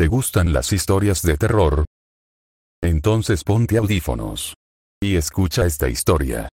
[0.00, 1.84] ¿Te gustan las historias de terror?
[2.82, 4.54] Entonces ponte audífonos.
[4.98, 6.48] Y escucha esta historia.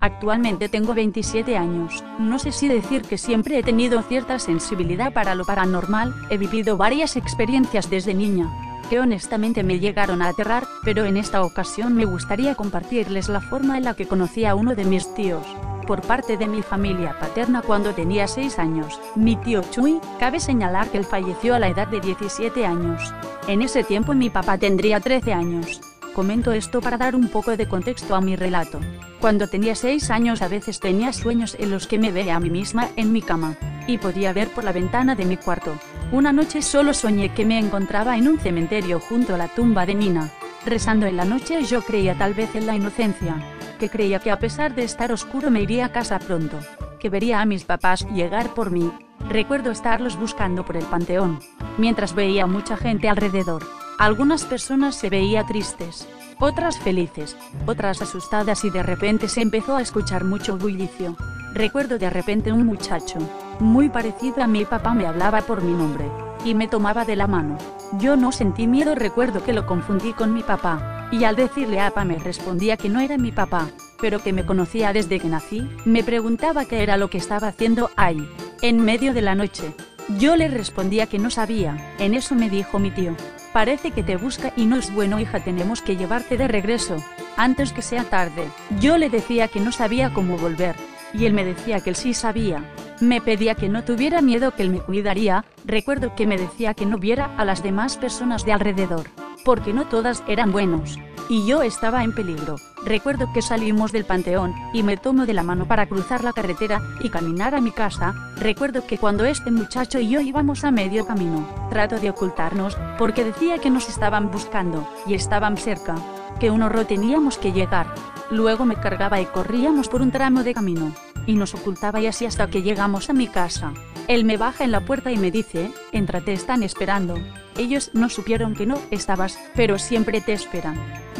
[0.00, 2.02] Actualmente tengo 27 años.
[2.18, 6.78] No sé si decir que siempre he tenido cierta sensibilidad para lo paranormal, he vivido
[6.78, 8.48] varias experiencias desde niña,
[8.88, 13.78] que honestamente me llegaron a aterrar, pero en esta ocasión me gustaría compartirles la forma
[13.78, 15.46] en la que conocí a uno de mis tíos.
[15.86, 20.88] Por parte de mi familia paterna cuando tenía 6 años, mi tío Chuy, cabe señalar
[20.88, 23.14] que él falleció a la edad de 17 años.
[23.46, 25.80] En ese tiempo mi papá tendría 13 años.
[26.14, 28.80] Comento esto para dar un poco de contexto a mi relato.
[29.20, 32.50] Cuando tenía 6 años a veces tenía sueños en los que me veía a mí
[32.50, 35.78] misma en mi cama, y podía ver por la ventana de mi cuarto.
[36.10, 39.94] Una noche solo soñé que me encontraba en un cementerio junto a la tumba de
[39.94, 40.30] Nina.
[40.66, 43.36] Rezando en la noche yo creía tal vez en la inocencia,
[43.78, 46.58] que creía que a pesar de estar oscuro me iría a casa pronto,
[46.98, 48.90] que vería a mis papás llegar por mí.
[49.28, 51.40] Recuerdo estarlos buscando por el panteón,
[51.76, 53.64] mientras veía mucha gente alrededor.
[53.98, 56.06] Algunas personas se veía tristes,
[56.38, 61.16] otras felices, otras asustadas y de repente se empezó a escuchar mucho bullicio.
[61.52, 63.18] Recuerdo de repente un muchacho,
[63.58, 66.04] muy parecido a mi papá me hablaba por mi nombre,
[66.44, 67.58] y me tomaba de la mano.
[67.98, 71.88] Yo no sentí miedo, recuerdo que lo confundí con mi papá, y al decirle a
[71.88, 73.68] papá me respondía que no era mi papá,
[74.00, 77.90] pero que me conocía desde que nací, me preguntaba qué era lo que estaba haciendo
[77.96, 78.28] ahí,
[78.62, 79.74] en medio de la noche.
[80.20, 83.16] Yo le respondía que no sabía, en eso me dijo mi tío,
[83.58, 87.02] Parece que te busca y no es bueno hija tenemos que llevarte de regreso,
[87.36, 88.44] antes que sea tarde.
[88.78, 90.76] Yo le decía que no sabía cómo volver,
[91.12, 92.62] y él me decía que él sí sabía.
[93.00, 96.86] Me pedía que no tuviera miedo que él me cuidaría, recuerdo que me decía que
[96.86, 99.08] no viera a las demás personas de alrededor,
[99.44, 100.96] porque no todas eran buenos,
[101.28, 102.58] y yo estaba en peligro.
[102.84, 106.80] Recuerdo que salimos del panteón, y me tomo de la mano para cruzar la carretera,
[107.00, 108.14] y caminar a mi casa.
[108.36, 113.24] Recuerdo que cuando este muchacho y yo íbamos a medio camino, trato de ocultarnos, porque
[113.24, 115.96] decía que nos estaban buscando, y estaban cerca,
[116.38, 117.94] que un horror teníamos que llegar.
[118.30, 120.92] Luego me cargaba y corríamos por un tramo de camino,
[121.26, 123.72] y nos ocultaba y así hasta que llegamos a mi casa.
[124.08, 127.18] Él me baja en la puerta y me dice, entra te están esperando.
[127.58, 130.76] Ellos no supieron que no estabas, pero siempre te esperan.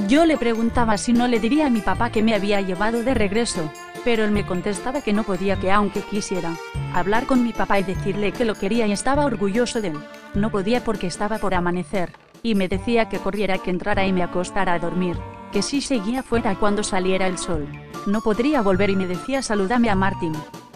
[0.09, 3.13] Yo le preguntaba si no le diría a mi papá que me había llevado de
[3.13, 3.71] regreso,
[4.05, 6.57] pero él me contestaba que no podía que aunque quisiera
[6.95, 9.99] hablar con mi papá y decirle que lo quería y estaba orgulloso de él,
[10.35, 12.13] no podía porque estaba por amanecer,
[12.43, 15.19] y me decía que corriera que entrara y me acostara a dormir,
[15.53, 17.69] que si seguía fuera cuando saliera el sol.
[18.07, 20.33] No podría volver y me decía salúdame a Martín.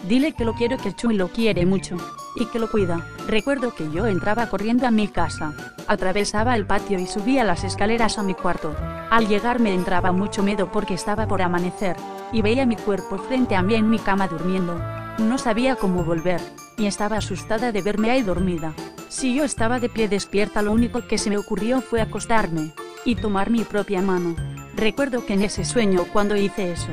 [0.07, 1.95] Dile que lo quiero que Chuy lo quiere mucho,
[2.35, 3.07] y que lo cuida.
[3.27, 5.53] Recuerdo que yo entraba corriendo a mi casa,
[5.87, 8.75] atravesaba el patio y subía las escaleras a mi cuarto.
[9.09, 11.95] Al llegar me entraba mucho miedo porque estaba por amanecer,
[12.33, 14.79] y veía mi cuerpo frente a mí en mi cama durmiendo.
[15.19, 16.41] No sabía cómo volver,
[16.77, 18.73] y estaba asustada de verme ahí dormida.
[19.07, 22.73] Si yo estaba de pie despierta lo único que se me ocurrió fue acostarme,
[23.05, 24.35] y tomar mi propia mano.
[24.75, 26.89] Recuerdo que en ese sueño cuando hice eso,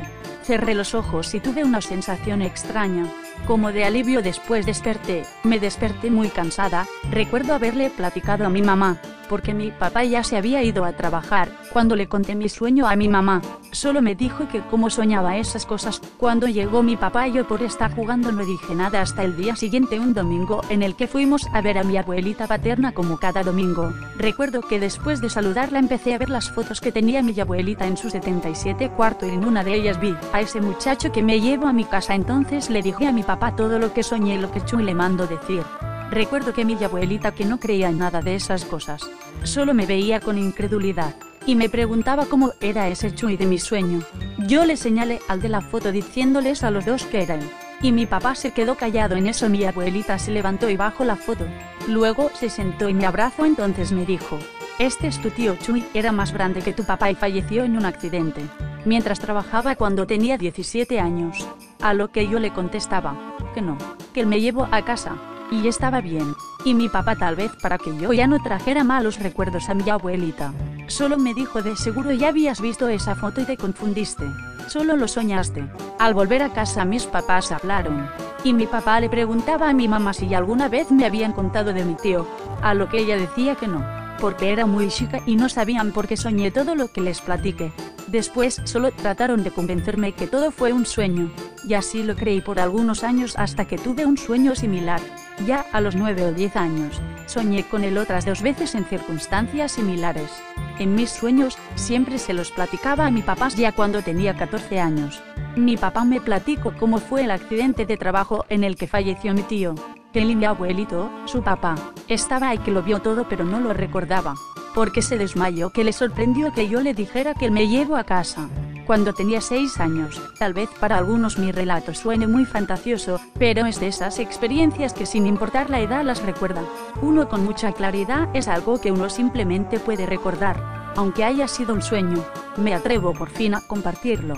[0.51, 3.07] cerré los ojos y tuve una sensación extraña,
[3.47, 8.97] como de alivio después desperté, me desperté muy cansada, recuerdo haberle platicado a mi mamá,
[9.31, 12.97] porque mi papá ya se había ido a trabajar, cuando le conté mi sueño a
[12.97, 17.47] mi mamá, solo me dijo que como soñaba esas cosas, cuando llegó mi papá yo
[17.47, 21.07] por estar jugando no dije nada hasta el día siguiente un domingo en el que
[21.07, 25.79] fuimos a ver a mi abuelita paterna como cada domingo, recuerdo que después de saludarla
[25.79, 29.45] empecé a ver las fotos que tenía mi abuelita en su 77 cuarto y en
[29.45, 32.17] una de ellas vi a ese muchacho que me llevo a mi casa.
[32.17, 34.95] Entonces le dije a mi papá todo lo que soñé y lo que Chuy le
[34.95, 35.63] mando decir.
[36.11, 39.09] Recuerdo que mi abuelita que no creía en nada de esas cosas,
[39.45, 41.15] solo me veía con incredulidad,
[41.47, 44.01] y me preguntaba cómo era ese Chuy de mi sueño.
[44.39, 47.41] Yo le señalé al de la foto diciéndoles a los dos que eran.
[47.81, 51.17] Y mi papá se quedó callado en eso mi abuelita se levantó y bajó la
[51.17, 51.47] foto.
[51.89, 54.39] Luego se sentó y me abrazó entonces me dijo,
[54.81, 57.87] este es tu tío Chuy, era más grande que tu papá y falleció en un
[57.87, 58.43] accidente,
[58.85, 61.47] mientras trabajaba cuando tenía 17 años.
[61.81, 63.79] A lo que yo le contestaba, que no,
[64.13, 65.17] que él me llevó a casa,
[65.51, 66.35] y estaba bien.
[66.65, 69.89] Y mi papá tal vez para que yo ya no trajera malos recuerdos a mi
[69.89, 70.53] abuelita.
[70.87, 74.25] Solo me dijo de seguro ya habías visto esa foto y te confundiste.
[74.69, 75.65] Solo lo soñaste.
[75.99, 78.09] Al volver a casa mis papás hablaron.
[78.45, 81.85] Y mi papá le preguntaba a mi mamá si alguna vez me habían contado de
[81.85, 82.27] mi tío.
[82.63, 83.85] A lo que ella decía que no.
[84.21, 87.73] Porque era muy chica y no sabían por qué soñé todo lo que les platiqué.
[88.07, 91.31] Después solo trataron de convencerme que todo fue un sueño.
[91.67, 95.01] Y así lo creí por algunos años hasta que tuve un sueño similar.
[95.47, 99.73] Ya a los 9 o 10 años, soñé con él otras dos veces en circunstancias
[99.73, 100.31] similares.
[100.79, 105.23] En mis sueños, siempre se los platicaba a mi papá ya cuando tenía 14 años.
[105.57, 109.43] Mi papá me platicó cómo fue el accidente de trabajo en el que falleció mi
[109.43, 109.75] tío.
[110.13, 111.75] él y mi abuelito, su papá,
[112.09, 114.35] estaba ahí que lo vio todo pero no lo recordaba.
[114.75, 118.49] Porque se desmayó que le sorprendió que yo le dijera que me llevo a casa.
[118.91, 123.79] Cuando tenía 6 años, tal vez para algunos mi relato suene muy fantasioso, pero es
[123.79, 126.65] de esas experiencias que sin importar la edad las recuerda.
[127.01, 131.83] Uno con mucha claridad es algo que uno simplemente puede recordar, aunque haya sido un
[131.83, 132.25] sueño.
[132.57, 134.35] Me atrevo por fin a compartirlo.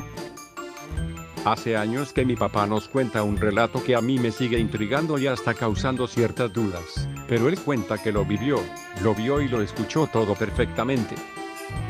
[1.47, 5.17] Hace años que mi papá nos cuenta un relato que a mí me sigue intrigando
[5.17, 8.61] y hasta causando ciertas dudas, pero él cuenta que lo vivió,
[9.03, 11.15] lo vio y lo escuchó todo perfectamente.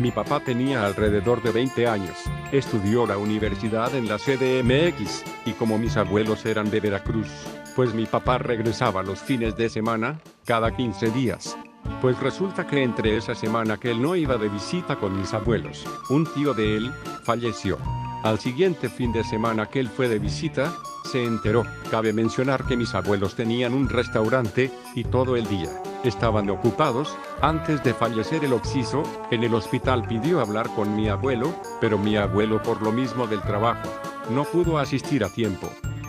[0.00, 2.16] Mi papá tenía alrededor de 20 años,
[2.50, 7.28] estudió la universidad en la CDMX, y como mis abuelos eran de Veracruz,
[7.76, 11.56] pues mi papá regresaba los fines de semana, cada 15 días.
[12.00, 15.84] Pues resulta que entre esa semana que él no iba de visita con mis abuelos,
[16.10, 16.92] un tío de él,
[17.24, 17.78] falleció.
[18.24, 20.72] Al siguiente fin de semana que él fue de visita,
[21.04, 21.64] se enteró.
[21.90, 25.70] Cabe mencionar que mis abuelos tenían un restaurante, y todo el día
[26.04, 27.16] estaban ocupados.
[27.40, 32.16] Antes de fallecer el occiso, en el hospital pidió hablar con mi abuelo, pero mi
[32.16, 33.88] abuelo por lo mismo del trabajo,
[34.30, 35.68] no pudo asistir a tiempo.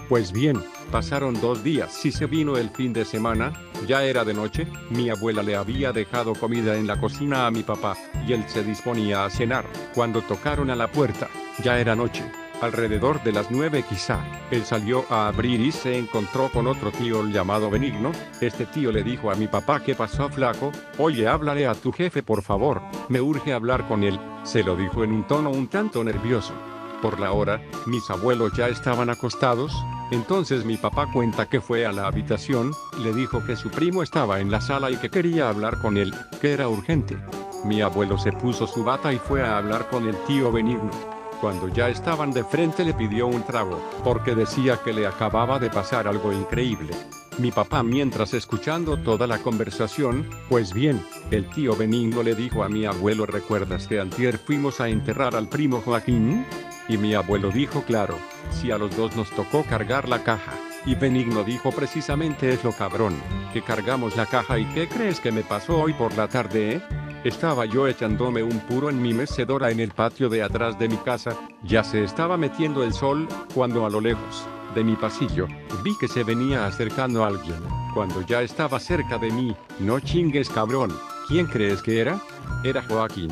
[0.09, 0.61] Pues bien,
[0.91, 3.53] pasaron dos días y se vino el fin de semana,
[3.87, 7.63] ya era de noche, mi abuela le había dejado comida en la cocina a mi
[7.63, 7.97] papá,
[8.27, 9.65] y él se disponía a cenar,
[9.95, 11.29] cuando tocaron a la puerta.
[11.63, 12.23] Ya era noche,
[12.63, 14.19] alrededor de las nueve quizá.
[14.51, 18.11] Él salió a abrir y se encontró con otro tío llamado Benigno.
[18.41, 22.23] Este tío le dijo a mi papá que pasó flaco, oye háblale a tu jefe
[22.23, 24.19] por favor, me urge hablar con él.
[24.43, 26.53] Se lo dijo en un tono un tanto nervioso.
[27.01, 29.73] Por la hora, mis abuelos ya estaban acostados,
[30.11, 34.39] entonces mi papá cuenta que fue a la habitación, le dijo que su primo estaba
[34.39, 37.17] en la sala y que quería hablar con él, que era urgente.
[37.65, 41.12] Mi abuelo se puso su bata y fue a hablar con el tío Benigno.
[41.43, 45.69] Cuando ya estaban de frente le pidió un trago, porque decía que le acababa de
[45.69, 46.93] pasar algo increíble.
[47.37, 52.69] Mi papá mientras escuchando toda la conversación, pues bien, el tío Benigno le dijo a
[52.69, 56.45] mi abuelo ¿recuerdas que antier fuimos a enterrar al primo Joaquín?
[56.87, 58.17] Y mi abuelo dijo claro,
[58.49, 60.53] si a los dos nos tocó cargar la caja.
[60.85, 63.15] Y Benigno dijo precisamente es lo cabrón,
[63.51, 66.81] que cargamos la caja y ¿qué crees que me pasó hoy por la tarde, eh?
[67.23, 70.97] Estaba yo echándome un puro en mi mecedora en el patio de atrás de mi
[70.97, 75.47] casa, ya se estaba metiendo el sol, cuando a lo lejos, de mi pasillo,
[75.85, 77.63] vi que se venía acercando alguien.
[77.93, 80.91] Cuando ya estaba cerca de mí, no chingues cabrón,
[81.29, 82.19] ¿quién crees que era?
[82.65, 83.31] Era Joaquín.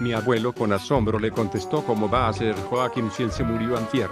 [0.00, 3.76] Mi abuelo con asombro le contestó cómo va a ser Joaquín si él se murió
[3.76, 4.10] antier.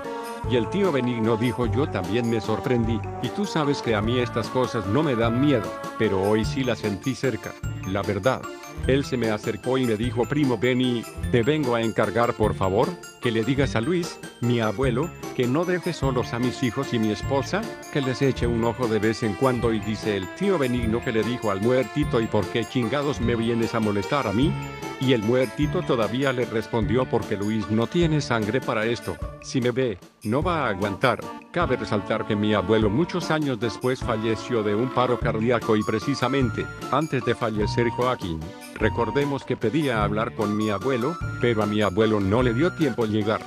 [0.51, 4.19] Y el tío Benigno dijo yo también me sorprendí, y tú sabes que a mí
[4.19, 7.53] estas cosas no me dan miedo, pero hoy sí la sentí cerca,
[7.87, 8.43] la verdad.
[8.87, 12.89] Él se me acercó y me dijo, primo Benny, te vengo a encargar por favor,
[13.21, 16.99] que le digas a Luis, mi abuelo, que no deje solos a mis hijos y
[16.99, 17.61] mi esposa,
[17.93, 21.13] que les eche un ojo de vez en cuando y dice el tío Benigno que
[21.13, 24.53] le dijo al muertito, ¿y por qué chingados me vienes a molestar a mí?
[25.01, 29.71] Y el muertito todavía le respondió porque Luis no tiene sangre para esto, si me
[29.71, 29.99] ve,
[30.29, 31.21] no va a aguantar.
[31.51, 36.67] Cabe resaltar que mi abuelo muchos años después falleció de un paro cardíaco y precisamente,
[36.93, 38.41] antes de fallecer Joaquín,
[38.75, 43.07] recordemos que pedía hablar con mi abuelo, pero a mi abuelo no le dio tiempo
[43.07, 43.41] llegar.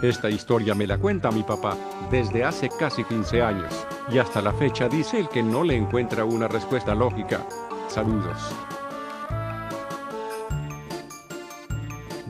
[0.00, 1.76] Esta historia me la cuenta mi papá,
[2.10, 6.24] desde hace casi 15 años, y hasta la fecha dice el que no le encuentra
[6.24, 7.44] una respuesta lógica.
[7.88, 8.54] Saludos.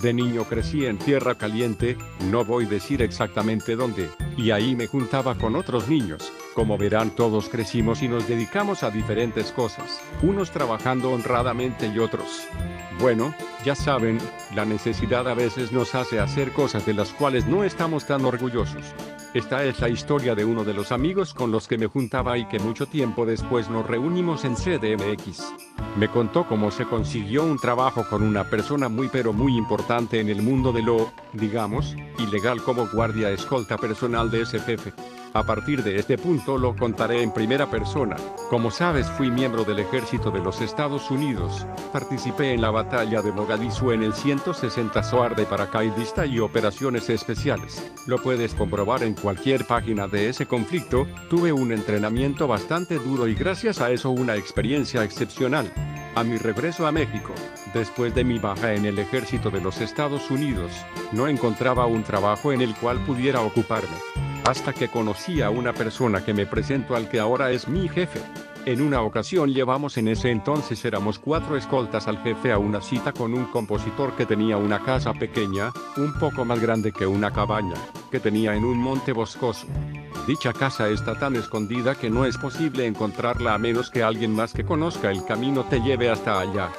[0.01, 1.97] De niño crecí en tierra caliente,
[2.31, 6.33] no voy a decir exactamente dónde, y ahí me juntaba con otros niños.
[6.59, 12.49] Como verán todos crecimos y nos dedicamos a diferentes cosas, unos trabajando honradamente y otros.
[12.99, 13.33] Bueno,
[13.65, 14.19] ya saben,
[14.57, 18.93] la necesidad a veces nos hace hacer cosas de las cuales no estamos tan orgullosos.
[19.35, 22.49] Esta es la historia de uno de los amigos con los que me juntaba y
[22.49, 25.55] que mucho tiempo después nos reunimos en CDMX.
[25.97, 30.29] Me contó cómo se consiguió un trabajo con una persona muy pero muy importante en
[30.29, 34.89] el mundo de lo, digamos, ilegal como guardia escolta personal de SPF.
[35.35, 38.17] A partir de este punto lo contaré en primera persona.
[38.49, 41.67] Como sabes, fui miembro del ejército de los Estados Unidos.
[41.93, 47.93] Participé en la batalla de Mogadishu en el 160 SOAR de paracaidista y operaciones especiales.
[48.07, 51.07] Lo puedes comprobar en cualquier página de ese conflicto.
[51.29, 55.71] Tuve un entrenamiento bastante duro y gracias a eso una experiencia excepcional.
[56.19, 57.33] A mi regreso a México,
[57.73, 60.73] después de mi baja en el ejército de los Estados Unidos,
[61.13, 63.97] no encontraba un trabajo en el cual pudiera ocuparme
[64.45, 68.21] hasta que conocí a una persona que me presentó al que ahora es mi jefe.
[68.67, 73.13] En una ocasión llevamos en ese entonces éramos cuatro escoltas al jefe a una cita
[73.13, 77.77] con un compositor que tenía una casa pequeña, un poco más grande que una cabaña,
[78.11, 79.67] que tenía en un monte boscoso.
[80.27, 84.53] Dicha casa está tan escondida que no es posible encontrarla a menos que alguien más
[84.53, 86.71] que conozca el camino te lleve hasta allá.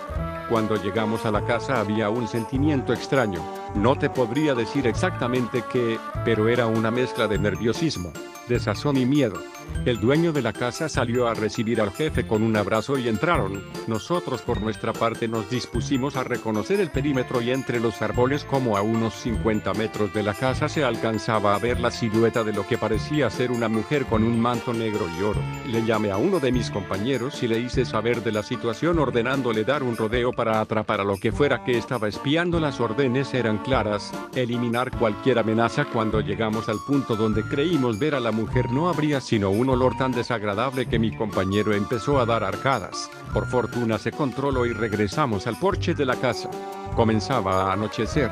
[0.49, 3.41] Cuando llegamos a la casa había un sentimiento extraño.
[3.75, 8.11] No te podría decir exactamente qué, pero era una mezcla de nerviosismo,
[8.47, 9.39] desazón y miedo.
[9.85, 13.63] El dueño de la casa salió a recibir al jefe con un abrazo y entraron.
[13.87, 18.75] Nosotros por nuestra parte nos dispusimos a reconocer el perímetro y entre los árboles como
[18.75, 22.67] a unos 50 metros de la casa se alcanzaba a ver la silueta de lo
[22.67, 25.41] que parecía ser una mujer con un manto negro y oro.
[25.65, 29.63] Le llamé a uno de mis compañeros y le hice saber de la situación ordenándole
[29.63, 32.59] dar un rodeo para atrapar a lo que fuera que estaba espiando.
[32.59, 38.19] Las órdenes eran claras, eliminar cualquier amenaza cuando llegamos al punto donde creímos ver a
[38.19, 42.43] la mujer no habría sino un olor tan desagradable que mi compañero empezó a dar
[42.43, 43.09] arcadas.
[43.33, 46.49] Por fortuna se controló y regresamos al porche de la casa.
[46.95, 48.31] Comenzaba a anochecer.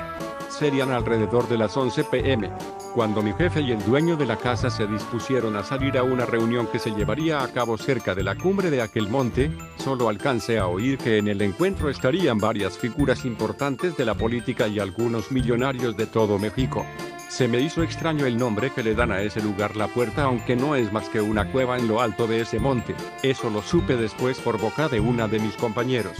[0.50, 2.50] Serían alrededor de las 11 pm,
[2.94, 6.26] cuando mi jefe y el dueño de la casa se dispusieron a salir a una
[6.26, 10.58] reunión que se llevaría a cabo cerca de la cumbre de aquel monte, solo alcancé
[10.58, 15.32] a oír que en el encuentro estarían varias figuras importantes de la política y algunos
[15.32, 16.86] millonarios de todo México.
[17.30, 20.56] Se me hizo extraño el nombre que le dan a ese lugar la puerta aunque
[20.56, 22.96] no es más que una cueva en lo alto de ese monte.
[23.22, 26.18] Eso lo supe después por boca de una de mis compañeros.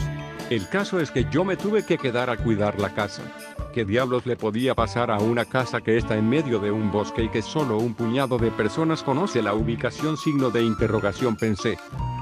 [0.50, 3.22] El caso es que yo me tuve que quedar a cuidar la casa.
[3.78, 7.22] ¿Qué diablos le podía pasar a una casa que está en medio de un bosque
[7.22, 10.16] y que solo un puñado de personas conoce la ubicación?
[10.16, 11.78] Signo de interrogación pensé.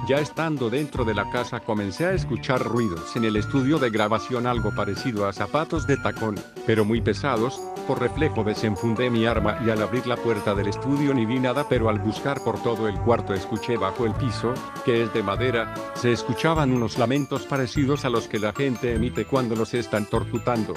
[0.07, 4.47] Ya estando dentro de la casa comencé a escuchar ruidos en el estudio de grabación
[4.47, 6.35] algo parecido a zapatos de tacón,
[6.67, 11.15] pero muy pesados, por reflejo desenfundé mi arma y al abrir la puerta del estudio
[11.15, 14.53] ni vi nada pero al buscar por todo el cuarto escuché bajo el piso,
[14.85, 19.25] que es de madera, se escuchaban unos lamentos parecidos a los que la gente emite
[19.25, 20.75] cuando los están torturando.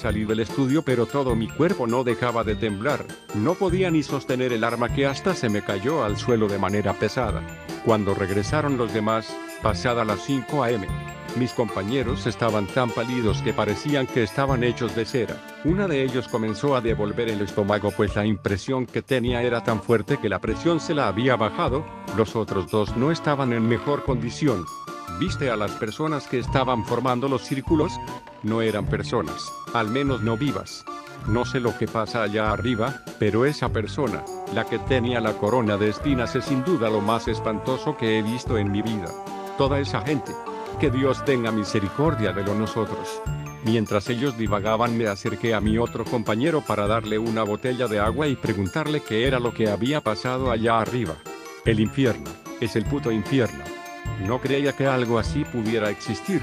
[0.00, 3.04] Salí del estudio pero todo mi cuerpo no dejaba de temblar,
[3.34, 6.94] no podía ni sostener el arma que hasta se me cayó al suelo de manera
[6.94, 7.42] pesada.
[7.84, 10.86] Cuando regresaron los demás, pasada las 5 a.m.,
[11.36, 15.36] mis compañeros estaban tan pálidos que parecían que estaban hechos de cera.
[15.64, 19.82] Una de ellos comenzó a devolver el estómago pues la impresión que tenía era tan
[19.82, 21.84] fuerte que la presión se la había bajado,
[22.16, 24.64] los otros dos no estaban en mejor condición.
[25.18, 27.92] ¿Viste a las personas que estaban formando los círculos?
[28.42, 30.84] No eran personas, al menos no vivas.
[31.28, 34.24] No sé lo que pasa allá arriba, pero esa persona,
[34.54, 38.22] la que tenía la corona de espinas es sin duda lo más espantoso que he
[38.22, 39.06] visto en mi vida.
[39.58, 40.32] Toda esa gente.
[40.78, 43.20] Que Dios tenga misericordia de lo nosotros.
[43.64, 48.26] Mientras ellos divagaban me acerqué a mi otro compañero para darle una botella de agua
[48.26, 51.16] y preguntarle qué era lo que había pasado allá arriba.
[51.66, 53.64] El infierno, es el puto infierno.
[54.20, 56.42] No creía que algo así pudiera existir.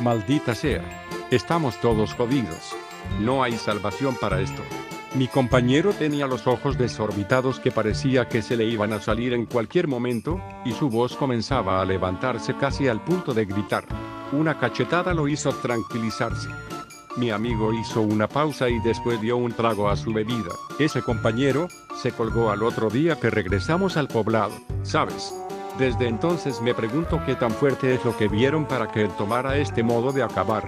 [0.00, 0.82] Maldita sea.
[1.30, 2.74] Estamos todos jodidos.
[3.20, 4.62] No hay salvación para esto.
[5.14, 9.46] Mi compañero tenía los ojos desorbitados que parecía que se le iban a salir en
[9.46, 13.84] cualquier momento, y su voz comenzaba a levantarse casi al punto de gritar.
[14.32, 16.48] Una cachetada lo hizo tranquilizarse.
[17.16, 20.50] Mi amigo hizo una pausa y después dio un trago a su bebida.
[20.78, 24.52] Ese compañero, se colgó al otro día que regresamos al poblado,
[24.82, 25.32] ¿sabes?
[25.78, 29.58] Desde entonces me pregunto qué tan fuerte es lo que vieron para que él tomara
[29.58, 30.66] este modo de acabar.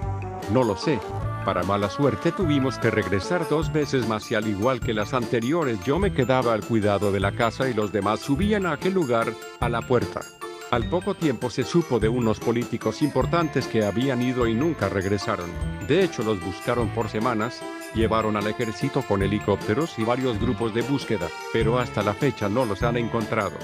[0.53, 0.99] No lo sé,
[1.45, 5.79] para mala suerte tuvimos que regresar dos veces más y al igual que las anteriores
[5.83, 9.33] yo me quedaba al cuidado de la casa y los demás subían a aquel lugar,
[9.59, 10.21] a la puerta.
[10.69, 15.49] Al poco tiempo se supo de unos políticos importantes que habían ido y nunca regresaron.
[15.87, 17.63] De hecho los buscaron por semanas,
[17.95, 22.65] llevaron al ejército con helicópteros y varios grupos de búsqueda, pero hasta la fecha no
[22.65, 23.57] los han encontrado.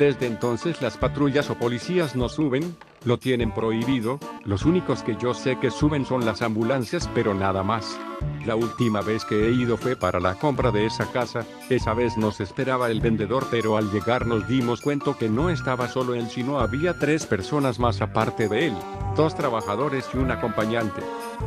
[0.00, 5.34] Desde entonces las patrullas o policías no suben, lo tienen prohibido, los únicos que yo
[5.34, 8.00] sé que suben son las ambulancias pero nada más.
[8.46, 12.16] La última vez que he ido fue para la compra de esa casa, esa vez
[12.16, 16.28] nos esperaba el vendedor pero al llegar nos dimos cuenta que no estaba solo él
[16.30, 18.74] sino había tres personas más aparte de él,
[19.16, 21.02] dos trabajadores y un acompañante.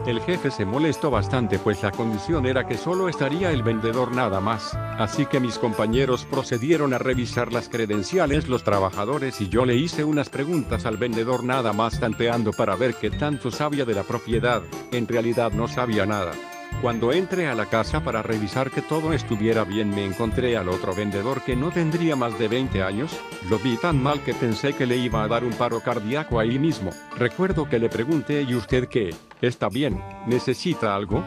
[0.07, 4.39] El jefe se molestó bastante pues la condición era que solo estaría el vendedor nada
[4.39, 9.75] más, así que mis compañeros procedieron a revisar las credenciales los trabajadores y yo le
[9.75, 14.03] hice unas preguntas al vendedor nada más tanteando para ver qué tanto sabía de la
[14.03, 16.33] propiedad, en realidad no sabía nada.
[16.81, 20.93] Cuando entré a la casa para revisar que todo estuviera bien me encontré al otro
[20.93, 23.17] vendedor que no tendría más de 20 años,
[23.49, 26.59] lo vi tan mal que pensé que le iba a dar un paro cardíaco ahí
[26.59, 26.89] mismo.
[27.17, 29.15] Recuerdo que le pregunté ¿y usted qué?
[29.41, 30.01] ¿Está bien?
[30.27, 31.23] ¿Necesita algo?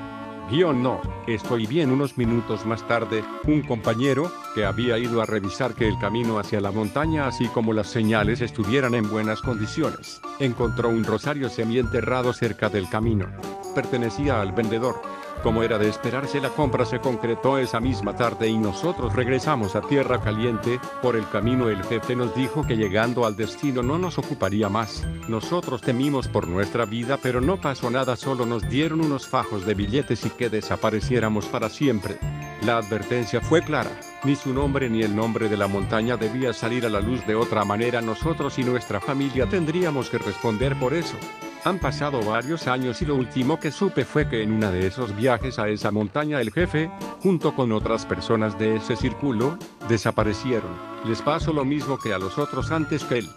[0.48, 5.74] Guión no, estoy bien unos minutos más tarde, un compañero, que había ido a revisar
[5.74, 10.88] que el camino hacia la montaña así como las señales estuvieran en buenas condiciones, encontró
[10.88, 13.26] un rosario semienterrado cerca del camino.
[13.74, 15.02] Pertenecía al vendedor.
[15.46, 19.80] Como era de esperarse la compra se concretó esa misma tarde y nosotros regresamos a
[19.80, 24.18] Tierra Caliente, por el camino el jefe nos dijo que llegando al destino no nos
[24.18, 25.06] ocuparía más.
[25.28, 29.74] Nosotros temimos por nuestra vida pero no pasó nada solo nos dieron unos fajos de
[29.74, 32.18] billetes y que desapareciéramos para siempre.
[32.62, 36.84] La advertencia fue clara, ni su nombre ni el nombre de la montaña debía salir
[36.86, 41.16] a la luz de otra manera nosotros y nuestra familia tendríamos que responder por eso.
[41.66, 45.16] Han pasado varios años y lo último que supe fue que en uno de esos
[45.16, 46.88] viajes a esa montaña el jefe,
[47.20, 49.58] junto con otras personas de ese círculo,
[49.88, 50.70] desaparecieron.
[51.06, 53.28] Les pasó lo mismo que a los otros antes que él.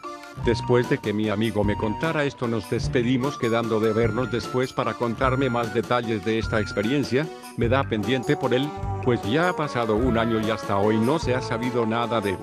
[0.46, 4.94] Después de que mi amigo me contara esto nos despedimos quedando de vernos después para
[4.94, 8.70] contarme más detalles de esta experiencia, me da pendiente por él,
[9.04, 12.34] pues ya ha pasado un año y hasta hoy no se ha sabido nada de
[12.34, 12.38] él.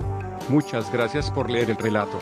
[0.49, 2.19] Muchas gracias por leer el relato.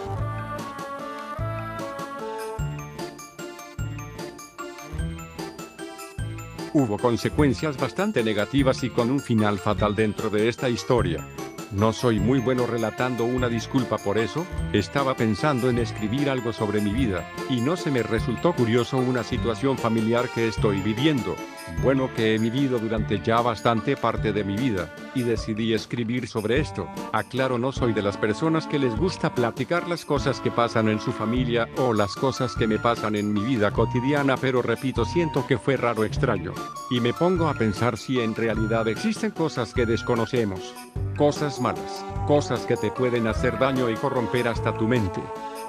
[6.78, 11.26] Hubo consecuencias bastante negativas y con un final fatal dentro de esta historia.
[11.72, 16.82] No soy muy bueno relatando una disculpa por eso, estaba pensando en escribir algo sobre
[16.82, 21.38] mi vida, y no se me resultó curioso una situación familiar que estoy viviendo.
[21.82, 26.60] Bueno que he vivido durante ya bastante parte de mi vida, y decidí escribir sobre
[26.60, 26.88] esto.
[27.12, 31.00] Aclaro no soy de las personas que les gusta platicar las cosas que pasan en
[31.00, 35.46] su familia o las cosas que me pasan en mi vida cotidiana pero repito siento
[35.48, 36.54] que fue raro extraño.
[36.90, 40.74] Y me pongo a pensar si en realidad existen cosas que desconocemos.
[41.18, 45.22] Cosas malas, cosas que te pueden hacer daño y corromper hasta tu mente.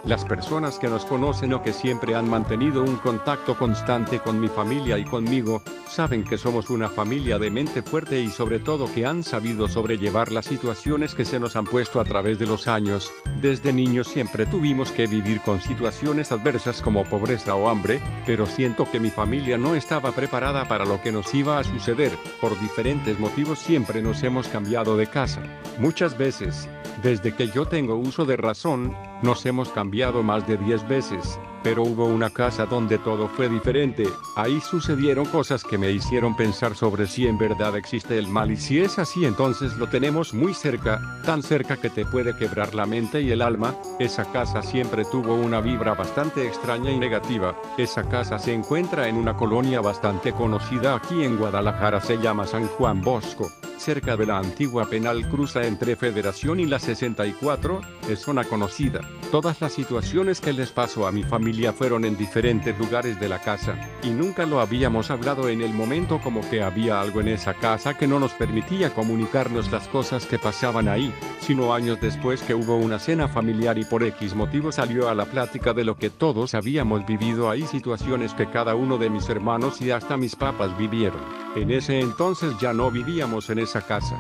[0.07, 4.47] Las personas que nos conocen o que siempre han mantenido un contacto constante con mi
[4.47, 9.05] familia y conmigo, saben que somos una familia de mente fuerte y sobre todo que
[9.05, 13.11] han sabido sobrellevar las situaciones que se nos han puesto a través de los años.
[13.43, 18.89] Desde niños siempre tuvimos que vivir con situaciones adversas como pobreza o hambre, pero siento
[18.89, 22.13] que mi familia no estaba preparada para lo que nos iba a suceder.
[22.41, 25.43] Por diferentes motivos siempre nos hemos cambiado de casa.
[25.81, 26.69] Muchas veces,
[27.03, 31.83] desde que yo tengo uso de razón, nos hemos cambiado más de 10 veces, pero
[31.83, 34.05] hubo una casa donde todo fue diferente,
[34.37, 38.57] ahí sucedieron cosas que me hicieron pensar sobre si en verdad existe el mal y
[38.57, 42.87] si es así entonces lo tenemos muy cerca, tan cerca que te puede quebrar la
[42.87, 48.09] mente y el alma, esa casa siempre tuvo una vibra bastante extraña y negativa, esa
[48.09, 53.01] casa se encuentra en una colonia bastante conocida aquí en Guadalajara se llama San Juan
[53.01, 53.51] Bosco.
[53.79, 59.01] Cerca de la antigua penal cruza entre Federación y la 64, es zona conocida.
[59.31, 63.41] Todas las situaciones que les pasó a mi familia fueron en diferentes lugares de la
[63.41, 67.55] casa, y nunca lo habíamos hablado en el momento como que había algo en esa
[67.55, 72.55] casa que no nos permitía comunicarnos las cosas que pasaban ahí, sino años después que
[72.55, 76.09] hubo una cena familiar y por X motivo salió a la plática de lo que
[76.09, 80.77] todos habíamos vivido ahí, situaciones que cada uno de mis hermanos y hasta mis papas
[80.79, 81.21] vivieron.
[81.57, 84.17] En ese entonces ya no vivíamos en esa casa.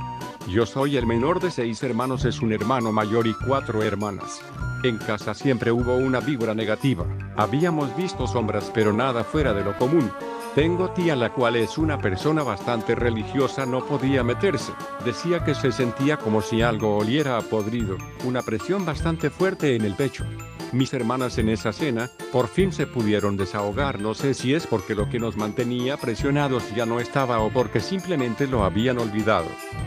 [0.48, 4.40] Yo soy el menor de seis hermanos, es un hermano mayor y cuatro hermanas.
[4.84, 7.04] En casa siempre hubo una vibra negativa.
[7.36, 10.08] Habíamos visto sombras pero nada fuera de lo común.
[10.54, 14.72] Tengo tía la cual es una persona bastante religiosa no podía meterse.
[15.04, 19.84] Decía que se sentía como si algo oliera a podrido, una presión bastante fuerte en
[19.84, 20.24] el pecho.
[20.72, 24.94] Mis hermanas en esa cena, por fin se pudieron desahogar, no sé si es porque
[24.94, 29.46] lo que nos mantenía presionados ya no estaba o porque simplemente lo habían olvidado.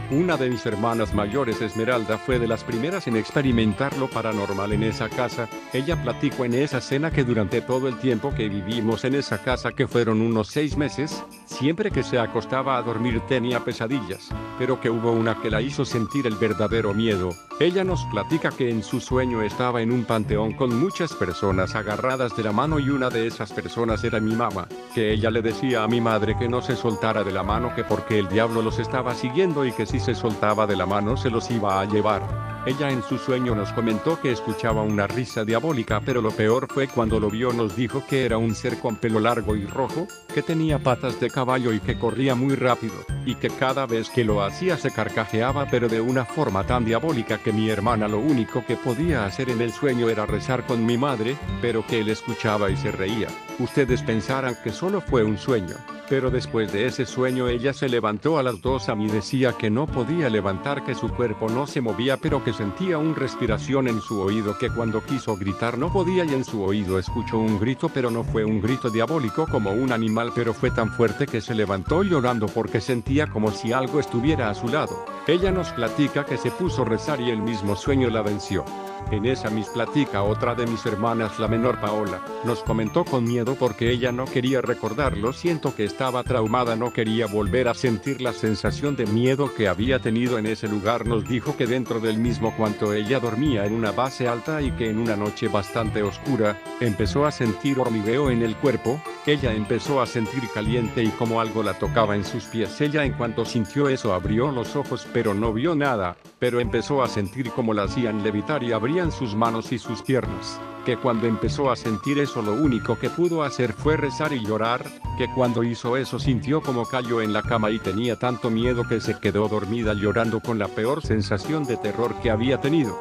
[0.10, 4.82] Una de mis hermanas mayores, Esmeralda, fue de las primeras en experimentar lo paranormal en
[4.82, 5.48] esa casa.
[5.72, 9.74] Ella platicó en esa cena que durante todo el tiempo que vivimos en esa casa,
[9.74, 14.90] que fueron unos seis meses, siempre que se acostaba a dormir tenía pesadillas, pero que
[14.90, 17.30] hubo una que la hizo sentir el verdadero miedo.
[17.60, 22.36] Ella nos platica que en su sueño estaba en un panteón con muchas personas agarradas
[22.44, 25.88] la mano y una de esas personas era mi mamá, que ella le decía a
[25.88, 29.16] mi madre que no se soltara de la mano que porque el diablo los estaba
[29.16, 32.59] siguiendo y que si se soltaba de la mano se los iba a llevar.
[32.66, 36.90] Ella en su sueño nos comentó que escuchaba una risa diabólica, pero lo peor fue
[36.90, 40.44] cuando lo vio nos dijo que era un ser con pelo largo y rojo, que
[40.44, 42.96] tenía patas de caballo y que corría muy rápido,
[43.26, 47.38] y que cada vez que lo hacía se carcajeaba pero de una forma tan diabólica
[47.38, 50.98] que mi hermana lo único que podía hacer en el sueño era rezar con mi
[50.98, 53.30] madre, pero que él escuchaba y se reía.
[53.60, 55.76] Ustedes pensarán que solo fue un sueño,
[56.10, 59.86] pero después de ese sueño ella se levantó a las dos y decía que no
[59.86, 64.20] podía levantar, que su cuerpo no se movía, pero que sentía una respiración en su
[64.20, 68.12] oído, que cuando quiso gritar no podía y en su oído escuchó un grito, pero
[68.12, 72.04] no fue un grito diabólico como un animal, pero fue tan fuerte que se levantó
[72.04, 75.06] llorando porque sentía como si algo estuviera a su lado.
[75.26, 78.66] Ella nos platica que se puso a rezar y el mismo sueño la venció.
[79.12, 83.56] En esa mis platica otra de mis hermanas, la menor Paola, nos comentó con miedo
[83.56, 88.34] porque ella no quería recordarlo, siento que estaba traumada, no quería volver a sentir la
[88.34, 92.56] sensación de miedo que había tenido en ese lugar, nos dijo que dentro del mismo
[92.56, 97.26] cuanto ella dormía en una base alta y que en una noche bastante oscura, empezó
[97.26, 101.74] a sentir hormigueo en el cuerpo, ella empezó a sentir caliente y como algo la
[101.74, 105.76] tocaba en sus pies, ella en cuanto sintió eso abrió los ojos pero no vio
[105.76, 108.72] nada, pero empezó a sentir como la hacían levitar y
[109.12, 110.60] sus manos y sus piernas.
[110.84, 114.84] Que cuando empezó a sentir eso lo único que pudo hacer fue rezar y llorar,
[115.18, 119.00] que cuando hizo eso sintió como cayó en la cama y tenía tanto miedo que
[119.00, 123.00] se quedó dormida llorando con la peor sensación de terror que había tenido.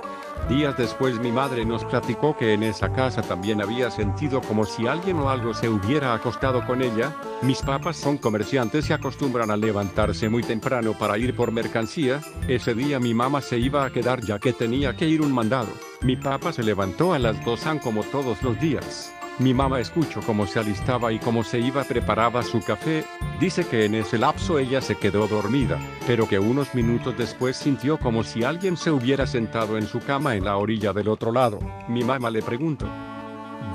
[0.48, 4.87] Días después mi madre nos platicó que en esa casa también había sentido como si
[4.87, 7.14] alguien o algo se hubiera acostado con ella.
[7.42, 12.20] Mis papás son comerciantes y acostumbran a levantarse muy temprano para ir por mercancía.
[12.46, 15.68] Ese día mi mamá se iba a quedar ya que tenía que ir un mandado.
[16.01, 19.12] Mi papá se levantó a las 2 como todos los días.
[19.38, 23.05] Mi mamá escuchó cómo se alistaba y cómo se iba preparaba su café.
[23.38, 27.98] Dice que en ese lapso ella se quedó dormida, pero que unos minutos después sintió
[27.98, 31.61] como si alguien se hubiera sentado en su cama en la orilla del otro lado.
[31.88, 32.87] Mi mamá le preguntó,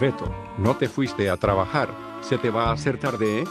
[0.02, 1.90] Beto, ¿no te fuiste a trabajar?
[2.22, 3.44] ¿Se te va a hacer tarde, eh?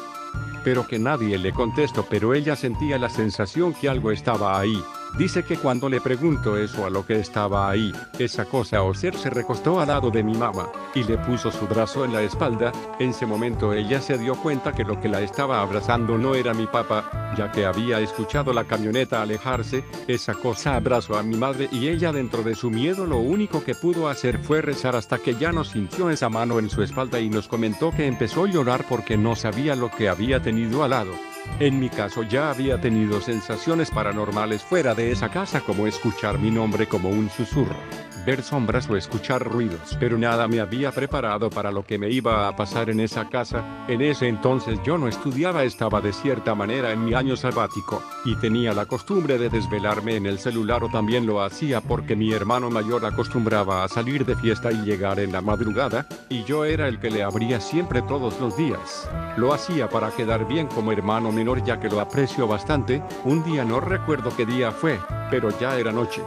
[0.64, 4.83] Pero que nadie le contestó, pero ella sentía la sensación que algo estaba ahí.
[5.18, 9.14] Dice que cuando le pregunto eso a lo que estaba ahí, esa cosa o ser
[9.16, 12.72] se recostó al lado de mi mamá, y le puso su brazo en la espalda,
[12.98, 16.55] en ese momento ella se dio cuenta que lo que la estaba abrazando no era
[16.55, 21.68] mi papá, ya que había escuchado la camioneta alejarse, esa cosa abrazó a mi madre
[21.72, 25.35] y ella dentro de su miedo lo único que pudo hacer fue rezar hasta que
[25.35, 28.85] ya no sintió esa mano en su espalda y nos comentó que empezó a llorar
[28.88, 31.12] porque no sabía lo que había tenido al lado.
[31.59, 36.50] En mi caso ya había tenido sensaciones paranormales fuera de esa casa como escuchar mi
[36.50, 37.76] nombre como un susurro,
[38.24, 42.48] ver sombras o escuchar ruidos, pero nada me había preparado para lo que me iba
[42.48, 43.85] a pasar en esa casa.
[43.88, 48.37] En ese entonces yo no estudiaba, estaba de cierta manera en mi año sabático, y
[48.37, 52.70] tenía la costumbre de desvelarme en el celular o también lo hacía porque mi hermano
[52.70, 57.00] mayor acostumbraba a salir de fiesta y llegar en la madrugada, y yo era el
[57.00, 59.08] que le abría siempre todos los días.
[59.37, 63.64] Lo hacía para quedar bien como hermano menor ya que lo aprecio bastante, un día
[63.64, 64.98] no recuerdo qué día fue,
[65.30, 66.22] pero ya era noche.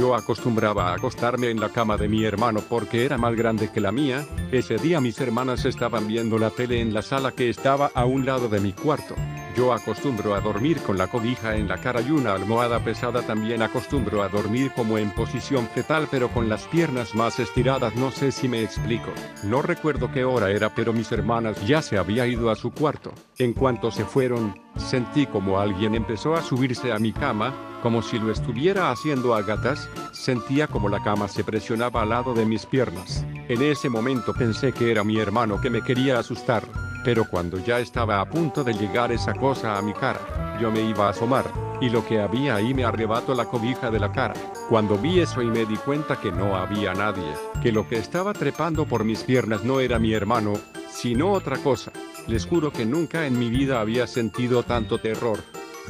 [0.00, 3.82] Yo acostumbraba a acostarme en la cama de mi hermano porque era más grande que
[3.82, 7.90] la mía, ese día mis hermanas estaban viendo la tele en la sala que estaba
[7.94, 9.14] a un lado de mi cuarto.
[9.54, 13.60] Yo acostumbro a dormir con la cobija en la cara y una almohada pesada también
[13.60, 18.32] acostumbro a dormir como en posición fetal pero con las piernas más estiradas no sé
[18.32, 19.12] si me explico.
[19.44, 23.12] No recuerdo qué hora era pero mis hermanas ya se había ido a su cuarto.
[23.36, 27.52] En cuanto se fueron, sentí como alguien empezó a subirse a mi cama,
[27.82, 32.34] como si lo estuviera haciendo a gatas, sentía como la cama se presionaba al lado
[32.34, 33.24] de mis piernas.
[33.48, 36.62] En ese momento pensé que era mi hermano que me quería asustar.
[37.02, 40.82] Pero cuando ya estaba a punto de llegar esa cosa a mi cara, yo me
[40.82, 41.46] iba a asomar,
[41.80, 44.34] y lo que había ahí me arrebató la cobija de la cara.
[44.68, 48.34] Cuando vi eso y me di cuenta que no había nadie, que lo que estaba
[48.34, 50.54] trepando por mis piernas no era mi hermano,
[50.90, 51.90] sino otra cosa.
[52.26, 55.38] Les juro que nunca en mi vida había sentido tanto terror.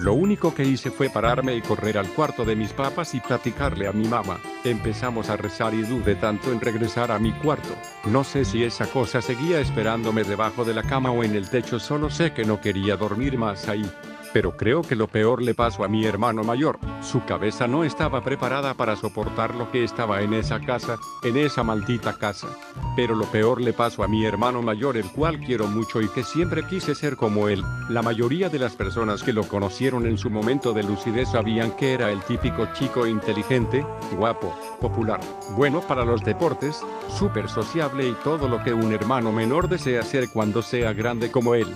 [0.01, 3.87] Lo único que hice fue pararme y correr al cuarto de mis papas y platicarle
[3.87, 4.41] a mi mamá.
[4.65, 7.77] Empezamos a rezar y dudé tanto en regresar a mi cuarto.
[8.07, 11.79] No sé si esa cosa seguía esperándome debajo de la cama o en el techo,
[11.79, 13.85] solo sé que no quería dormir más ahí.
[14.33, 16.79] Pero creo que lo peor le pasó a mi hermano mayor.
[17.03, 21.63] Su cabeza no estaba preparada para soportar lo que estaba en esa casa, en esa
[21.63, 22.49] maldita casa.
[22.95, 26.23] Pero lo peor le pasó a mi hermano mayor, el cual quiero mucho y que
[26.23, 27.63] siempre quise ser como él.
[27.89, 31.95] La mayoría de las personas que lo conocieron en su momento de lucidez sabían que
[31.95, 33.85] era el típico chico inteligente,
[34.17, 35.21] guapo, popular,
[35.57, 36.81] bueno para los deportes,
[37.19, 41.55] súper sociable y todo lo que un hermano menor desea ser cuando sea grande como
[41.55, 41.69] él.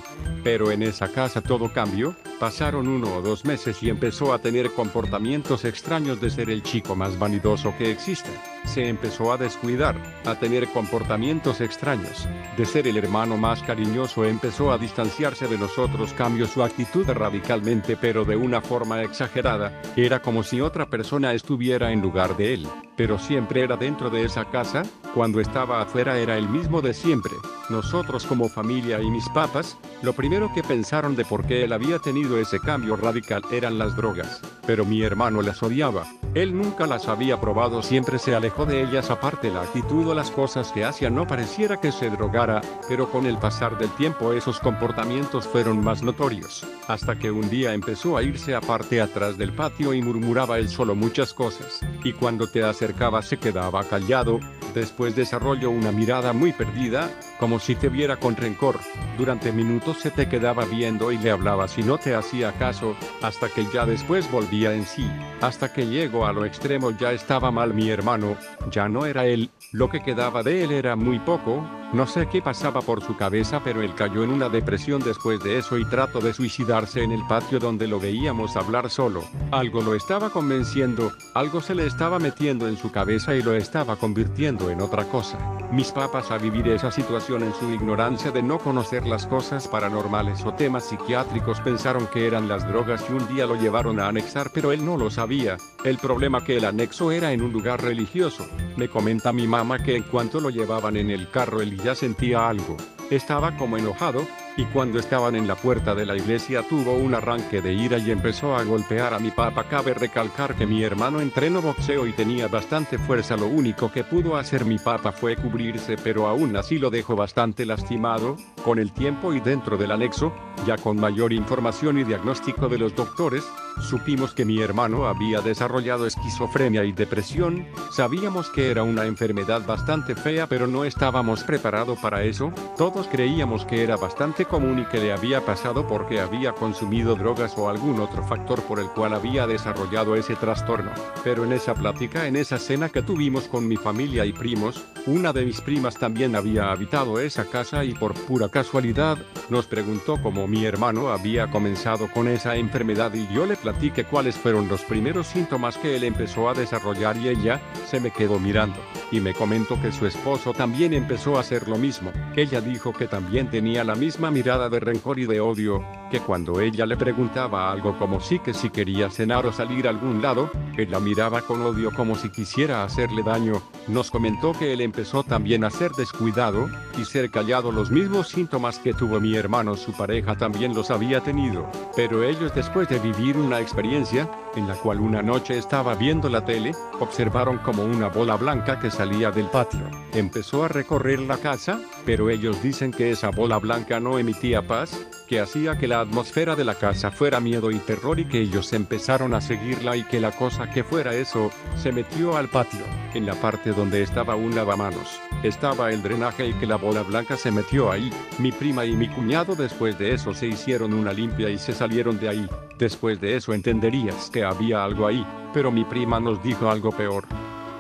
[0.42, 2.14] Pero en esa casa todo cambió,
[2.44, 6.94] pasaron uno o dos meses y empezó a tener comportamientos extraños de ser el chico
[6.94, 8.28] más vanidoso que existe.
[8.64, 12.26] Se empezó a descuidar, a tener comportamientos extraños.
[12.56, 17.96] De ser el hermano más cariñoso empezó a distanciarse de nosotros, cambió su actitud radicalmente
[17.96, 22.68] pero de una forma exagerada, era como si otra persona estuviera en lugar de él,
[22.96, 24.82] pero siempre era dentro de esa casa,
[25.14, 27.32] cuando estaba afuera era el mismo de siempre.
[27.70, 31.98] Nosotros como familia y mis papas, lo primero que pensaron de por qué él había
[31.98, 37.08] tenido ese cambio radical eran las drogas, pero mi hermano las odiaba, él nunca las
[37.08, 41.10] había probado, siempre se alejó de ellas aparte la actitud o las cosas que hacía.
[41.10, 46.02] No pareciera que se drogara, pero con el pasar del tiempo esos comportamientos fueron más
[46.04, 50.68] notorios, hasta que un día empezó a irse aparte atrás del patio y murmuraba él
[50.68, 54.38] solo muchas cosas, y cuando te acercaba se quedaba callado,
[54.72, 58.78] después desarrolló una mirada muy perdida, como si te viera con rencor,
[59.18, 63.48] durante minutos se te quedaba viendo y le hablaba si no te hacía caso, hasta
[63.48, 67.74] que ya después volvía en sí, hasta que llegó a lo extremo ya estaba mal
[67.74, 68.36] mi hermano,
[68.70, 72.40] ya no era él, lo que quedaba de él era muy poco, no sé qué
[72.40, 76.20] pasaba por su cabeza pero él cayó en una depresión después de eso y trató
[76.20, 81.60] de suicidarse en el patio donde lo veíamos hablar solo, algo lo estaba convenciendo, algo
[81.60, 85.38] se le estaba metiendo en su cabeza y lo estaba convirtiendo en otra cosa.
[85.72, 90.44] Mis papas a vivir esa situación en su ignorancia de no conocer las cosas paranormales
[90.44, 94.50] o temas psiquiátricos pensaron que eran las drogas y un día lo llevaron a anexar
[94.54, 95.56] pero él no lo sabía.
[95.84, 98.46] El problema que el anexo era en un lugar religioso.
[98.76, 102.48] Me comenta mi mamá que en cuanto lo llevaban en el carro él ya sentía
[102.48, 102.76] algo.
[103.10, 107.60] Estaba como enojado, y cuando estaban en la puerta de la iglesia tuvo un arranque
[107.60, 109.64] de ira y empezó a golpear a mi papá.
[109.64, 113.36] Cabe recalcar que mi hermano entrenó boxeo y tenía bastante fuerza.
[113.36, 117.66] Lo único que pudo hacer mi papá fue cubrirse, pero aún así lo dejó bastante
[117.66, 118.36] lastimado.
[118.64, 120.32] Con el tiempo y dentro del anexo,
[120.66, 123.44] ya con mayor información y diagnóstico de los doctores,
[123.80, 127.66] supimos que mi hermano había desarrollado esquizofrenia y depresión.
[127.90, 132.52] Sabíamos que era una enfermedad bastante fea, pero no estábamos preparados para eso.
[132.76, 137.56] Todos creíamos que era bastante común y que le había pasado porque había consumido drogas
[137.56, 140.90] o algún otro factor por el cual había desarrollado ese trastorno.
[141.22, 145.32] Pero en esa plática, en esa cena que tuvimos con mi familia y primos, una
[145.32, 149.18] de mis primas también había habitado esa casa y por pura casualidad,
[149.50, 154.36] nos preguntó cómo mi hermano había comenzado con esa enfermedad y yo le platiqué cuáles
[154.36, 158.76] fueron los primeros síntomas que él empezó a desarrollar y ella se me quedó mirando
[159.10, 162.12] y me comentó que su esposo también empezó a hacer lo mismo.
[162.36, 166.60] Ella dijo que también tenía la misma mirada de rencor y de odio, que cuando
[166.60, 170.50] ella le preguntaba algo como si que si quería cenar o salir a algún lado,
[170.76, 173.62] él la miraba con odio como si quisiera hacerle daño.
[173.86, 177.70] Nos comentó que él empezó también a ser descuidado y ser callado.
[177.70, 182.52] Los mismos síntomas que tuvo mi hermano, su pareja también los había tenido, pero ellos
[182.54, 187.58] después de vivir una experiencia, en la cual una noche estaba viendo la tele, observaron
[187.58, 189.80] como una bola blanca que salía del patio.
[190.12, 195.06] Empezó a recorrer la casa, pero ellos dicen que esa bola blanca no emitía paz,
[195.28, 198.72] que hacía que la atmósfera de la casa fuera miedo y terror y que ellos
[198.72, 203.26] empezaron a seguirla y que la cosa que fuera eso, se metió al patio, en
[203.26, 205.20] la parte donde estaba un lavamanos.
[205.42, 208.10] Estaba el drenaje y que la bola blanca se metió ahí.
[208.38, 212.18] Mi prima y mi cuñado después de eso se hicieron una limpia y se salieron
[212.18, 212.48] de ahí.
[212.78, 217.24] Después de eso entenderías que había algo ahí, pero mi prima nos dijo algo peor.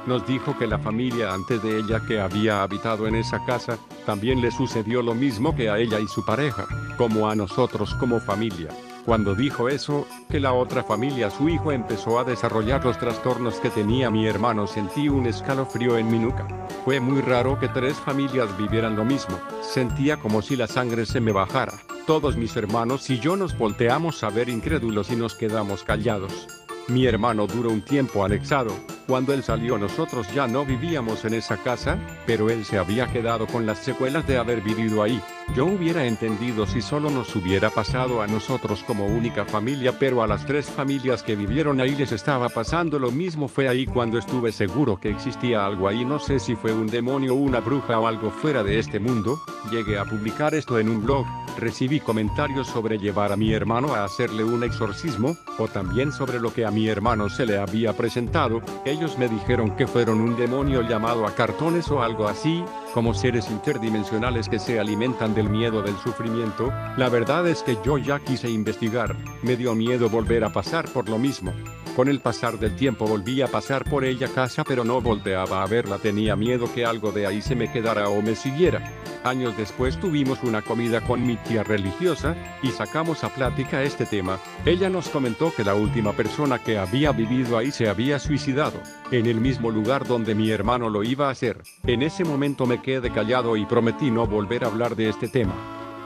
[0.06, 4.40] Nos dijo que la familia antes de ella que había habitado en esa casa, también
[4.40, 8.68] le sucedió lo mismo que a ella y su pareja, como a nosotros como familia.
[9.04, 13.68] Cuando dijo eso, que la otra familia, su hijo empezó a desarrollar los trastornos que
[13.68, 16.48] tenía mi hermano, sentí un escalofrío en mi nuca.
[16.86, 21.20] Fue muy raro que tres familias vivieran lo mismo, sentía como si la sangre se
[21.20, 21.74] me bajara.
[22.06, 26.48] Todos mis hermanos y yo nos volteamos a ver incrédulos y nos quedamos callados.
[26.88, 28.72] Mi hermano duró un tiempo anexado,
[29.06, 33.46] cuando él salió nosotros ya no vivíamos en esa casa, pero él se había quedado
[33.46, 35.20] con las secuelas de haber vivido ahí.
[35.52, 40.26] Yo hubiera entendido si solo nos hubiera pasado a nosotros como única familia, pero a
[40.26, 43.46] las tres familias que vivieron ahí les estaba pasando lo mismo.
[43.46, 47.34] Fue ahí cuando estuve seguro que existía algo ahí, no sé si fue un demonio,
[47.34, 49.38] una bruja o algo fuera de este mundo.
[49.70, 51.24] Llegué a publicar esto en un blog,
[51.58, 56.52] recibí comentarios sobre llevar a mi hermano a hacerle un exorcismo, o también sobre lo
[56.52, 58.60] que a mi hermano se le había presentado.
[58.84, 63.50] Ellos me dijeron que fueron un demonio llamado a cartones o algo así, como seres
[63.50, 68.48] interdimensionales que se alimentan del miedo del sufrimiento, la verdad es que yo ya quise
[68.48, 71.52] investigar, me dio miedo volver a pasar por lo mismo.
[71.96, 75.66] Con el pasar del tiempo volví a pasar por ella casa pero no volteaba a
[75.66, 78.82] verla, tenía miedo que algo de ahí se me quedara o me siguiera.
[79.22, 84.38] Años después tuvimos una comida con mi tía religiosa, y sacamos a plática este tema.
[84.66, 89.26] Ella nos comentó que la última persona que había vivido ahí se había suicidado, en
[89.26, 91.62] el mismo lugar donde mi hermano lo iba a hacer.
[91.86, 95.54] En ese momento me quedé callado y prometí no volver a hablar de este tema.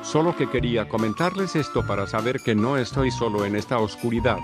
[0.02, 4.38] Solo que quería comentarles esto para saber que no estoy solo en esta oscuridad.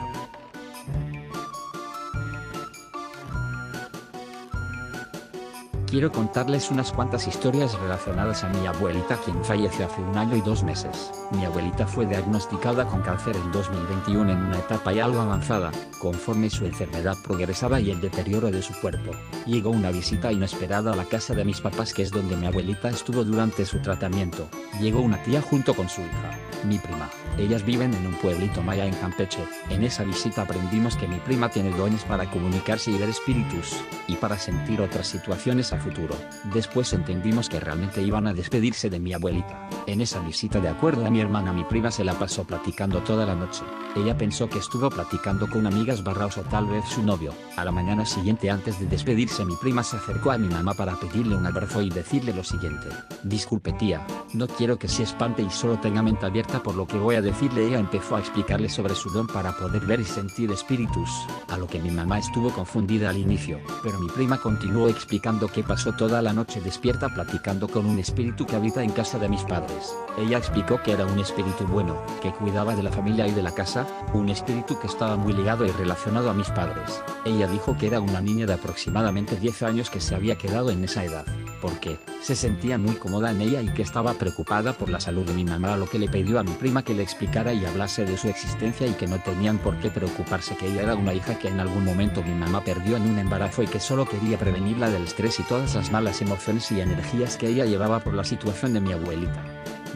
[5.94, 10.40] Quiero contarles unas cuantas historias relacionadas a mi abuelita quien falleció hace un año y
[10.40, 11.12] dos meses.
[11.30, 16.50] Mi abuelita fue diagnosticada con cáncer en 2021 en una etapa ya algo avanzada, conforme
[16.50, 19.12] su enfermedad progresaba y el deterioro de su cuerpo.
[19.46, 22.88] Llegó una visita inesperada a la casa de mis papás que es donde mi abuelita
[22.88, 24.48] estuvo durante su tratamiento.
[24.80, 27.09] Llegó una tía junto con su hija, mi prima.
[27.38, 29.44] Ellas viven en un pueblito maya en Campeche.
[29.68, 33.76] En esa visita aprendimos que mi prima tiene dones para comunicarse y ver espíritus,
[34.09, 36.16] y para sentir otras situaciones a futuro.
[36.53, 39.68] Después entendimos que realmente iban a despedirse de mi abuelita.
[39.87, 43.27] En esa visita de acuerdo a mi hermana mi prima se la pasó platicando toda
[43.27, 43.62] la noche.
[43.94, 47.35] Ella pensó que estuvo platicando con amigas barraos o tal vez su novio.
[47.57, 50.97] A la mañana siguiente antes de despedirse mi prima se acercó a mi mamá para
[50.97, 52.88] pedirle un abrazo y decirle lo siguiente.
[53.23, 56.99] Disculpe tía, no quiero que se espante y solo tenga mente abierta por lo que
[56.99, 57.66] voy a decirle.
[57.66, 61.09] Ella empezó a explicarle sobre su don para poder ver y sentir espíritus,
[61.49, 65.62] a lo que mi mamá estuvo confundida al inicio, pero mi prima continuó explicando que
[65.62, 69.42] pasó toda la noche despierta platicando con un espíritu que habita en casa de mis
[69.42, 69.94] padres.
[70.18, 73.55] Ella explicó que era un espíritu bueno, que cuidaba de la familia y de la
[73.55, 77.03] casa, un espíritu que estaba muy ligado y relacionado a mis padres.
[77.25, 80.85] Ella dijo que era una niña de aproximadamente 10 años que se había quedado en
[80.85, 81.25] esa edad,
[81.61, 85.34] porque se sentía muy cómoda en ella y que estaba preocupada por la salud de
[85.34, 88.16] mi mamá, lo que le pidió a mi prima que le explicara y hablase de
[88.16, 91.48] su existencia y que no tenían por qué preocuparse que ella era una hija que
[91.48, 95.04] en algún momento mi mamá perdió en un embarazo y que solo quería prevenirla del
[95.04, 98.80] estrés y todas las malas emociones y energías que ella llevaba por la situación de
[98.80, 99.44] mi abuelita.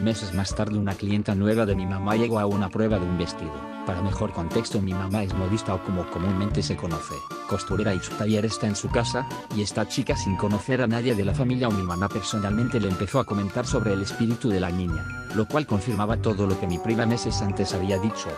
[0.01, 3.17] Meses más tarde una clienta nueva de mi mamá llegó a una prueba de un
[3.17, 3.51] vestido.
[3.85, 7.15] Para mejor contexto mi mamá es modista o como comúnmente se conoce,
[7.49, 11.15] costurera y su taller está en su casa, y esta chica sin conocer a nadie
[11.15, 14.61] de la familia o mi mamá personalmente le empezó a comentar sobre el espíritu de
[14.61, 18.29] la niña, lo cual confirmaba todo lo que mi prima meses antes había dicho.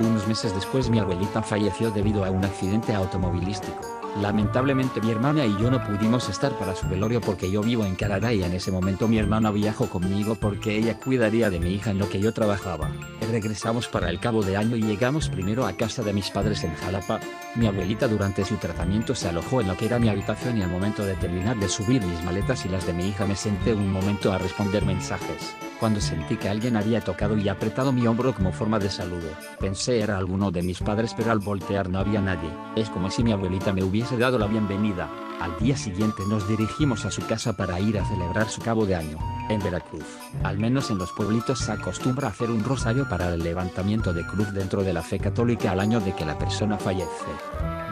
[0.00, 4.01] Unos meses después mi abuelita falleció debido a un accidente automovilístico.
[4.20, 7.96] Lamentablemente mi hermana y yo no pudimos estar para su velorio porque yo vivo en
[7.96, 11.90] Canadá y en ese momento mi hermana viajó conmigo porque ella cuidaría de mi hija
[11.90, 12.90] en lo que yo trabajaba.
[13.30, 16.74] Regresamos para el cabo de año y llegamos primero a casa de mis padres en
[16.74, 17.20] Jalapa.
[17.54, 20.70] Mi abuelita durante su tratamiento se alojó en lo que era mi habitación y al
[20.70, 23.90] momento de terminar de subir mis maletas y las de mi hija me senté un
[23.90, 25.56] momento a responder mensajes.
[25.82, 29.26] Cuando sentí que alguien había tocado y apretado mi hombro como forma de saludo,
[29.58, 32.48] pensé era alguno de mis padres pero al voltear no había nadie.
[32.76, 35.10] Es como si mi abuelita me hubiese dado la bienvenida.
[35.40, 38.94] Al día siguiente nos dirigimos a su casa para ir a celebrar su cabo de
[38.94, 39.18] año,
[39.48, 40.04] en Veracruz.
[40.44, 44.24] Al menos en los pueblitos se acostumbra a hacer un rosario para el levantamiento de
[44.24, 47.26] cruz dentro de la fe católica al año de que la persona fallece.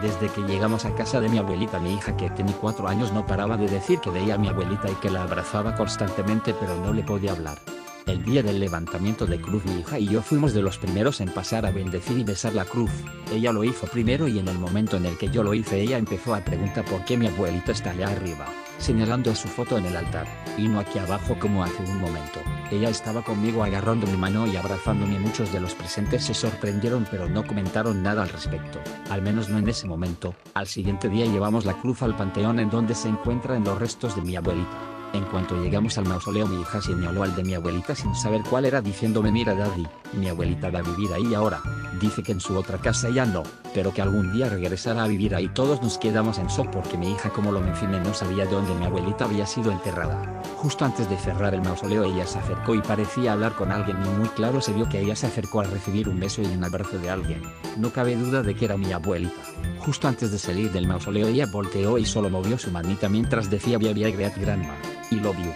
[0.00, 3.26] Desde que llegamos a casa de mi abuelita mi hija que tenía cuatro años no
[3.26, 6.92] paraba de decir que veía a mi abuelita y que la abrazaba constantemente pero no
[6.92, 7.58] le podía hablar.
[8.06, 11.28] El día del levantamiento de cruz mi hija y yo fuimos de los primeros en
[11.28, 12.90] pasar a bendecir y besar la cruz.
[13.32, 15.98] Ella lo hizo primero y en el momento en el que yo lo hice ella
[15.98, 18.46] empezó a preguntar por qué mi abuelita está allá arriba,
[18.78, 22.40] señalando su foto en el altar, y no aquí abajo como hace un momento.
[22.70, 25.18] Ella estaba conmigo agarrando mi mano y abrazándome.
[25.18, 29.58] Muchos de los presentes se sorprendieron pero no comentaron nada al respecto, al menos no
[29.58, 30.34] en ese momento.
[30.54, 34.22] Al siguiente día llevamos la cruz al panteón en donde se encuentran los restos de
[34.22, 34.89] mi abuelita.
[35.12, 38.64] En cuanto llegamos al mausoleo mi hija señaló al de mi abuelita sin saber cuál
[38.64, 41.60] era diciéndome mira daddy, mi abuelita va a vivir ahí ahora.
[42.00, 43.42] Dice que en su otra casa ya no,
[43.74, 45.48] pero que algún día regresará a vivir ahí.
[45.48, 48.74] Todos nos quedamos en shock porque mi hija como lo mencioné no sabía de dónde
[48.74, 50.40] mi abuelita había sido enterrada.
[50.56, 54.08] Justo antes de cerrar el mausoleo ella se acercó y parecía hablar con alguien y
[54.10, 56.98] muy claro se vio que ella se acercó a recibir un beso y un abrazo
[56.98, 57.42] de alguien.
[57.76, 59.42] No cabe duda de que era mi abuelita.
[59.80, 63.76] Justo antes de salir del mausoleo ella volteó y solo movió su manita mientras decía
[63.76, 64.76] via via great grandma
[65.10, 65.54] y lo vio.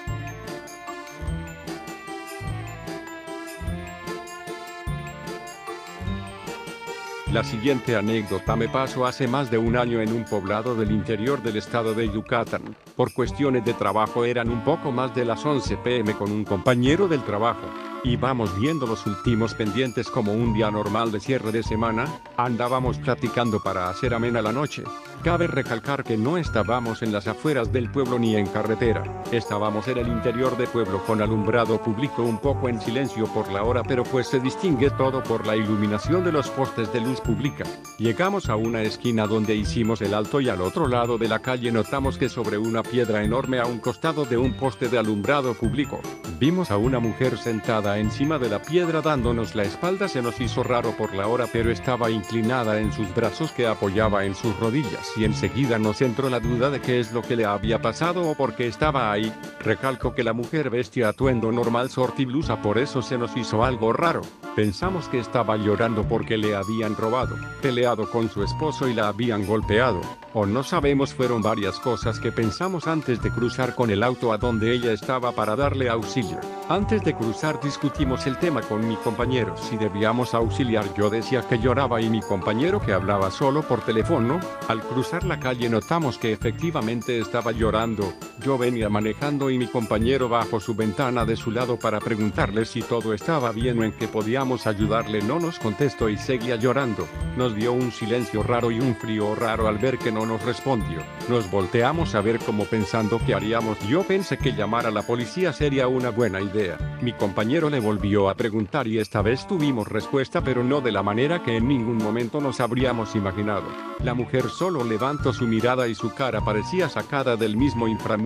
[7.35, 11.43] La siguiente anécdota me pasó hace más de un año en un poblado del interior
[11.43, 12.77] del estado de Yucatán.
[12.95, 17.09] Por cuestiones de trabajo eran un poco más de las 11 pm con un compañero
[17.09, 17.69] del trabajo.
[18.05, 23.59] Íbamos viendo los últimos pendientes como un día normal de cierre de semana, andábamos platicando
[23.59, 24.85] para hacer amena la noche.
[25.24, 29.96] Cabe recalcar que no estábamos en las afueras del pueblo ni en carretera, estábamos en
[29.96, 34.04] el interior del pueblo con alumbrado público un poco en silencio por la hora pero
[34.04, 37.64] pues se distingue todo por la iluminación de los postes de luz pública.
[37.96, 41.72] Llegamos a una esquina donde hicimos el alto y al otro lado de la calle
[41.72, 46.00] notamos que sobre una piedra enorme a un costado de un poste de alumbrado público,
[46.38, 50.62] vimos a una mujer sentada encima de la piedra dándonos la espalda se nos hizo
[50.62, 55.13] raro por la hora pero estaba inclinada en sus brazos que apoyaba en sus rodillas
[55.16, 58.35] y enseguida nos entró la duda de qué es lo que le había pasado o
[58.35, 59.33] por qué estaba ahí.
[59.61, 63.92] Recalco que la mujer vestía atuendo normal short blusa por eso se nos hizo algo
[63.92, 64.22] raro.
[64.57, 69.46] Pensamos que estaba llorando porque le habían robado, peleado con su esposo y la habían
[69.46, 70.00] golpeado,
[70.33, 74.38] o no sabemos fueron varias cosas que pensamos antes de cruzar con el auto a
[74.38, 76.38] donde ella estaba para darle auxilio.
[76.69, 81.58] Antes de cruzar discutimos el tema con mi compañero si debíamos auxiliar yo decía que
[81.58, 84.38] lloraba y mi compañero que hablaba solo por teléfono,
[84.69, 84.94] al cruzar
[85.25, 90.74] la calle notamos que efectivamente estaba llorando, yo venía manejando y mi compañero bajó su
[90.74, 95.22] ventana de su lado para preguntarle si todo estaba bien o en que podíamos ayudarle.
[95.22, 97.06] No nos contestó y seguía llorando.
[97.37, 101.00] Nos dio un silencio raro y un frío raro al ver que no nos respondió.
[101.28, 103.78] Nos volteamos a ver como pensando qué haríamos.
[103.88, 106.78] Yo pensé que llamar a la policía sería una buena idea.
[107.00, 111.02] Mi compañero le volvió a preguntar y esta vez tuvimos respuesta pero no de la
[111.02, 113.64] manera que en ningún momento nos habríamos imaginado.
[114.02, 118.23] La mujer solo levantó su mirada y su cara parecía sacada del mismo inframundo,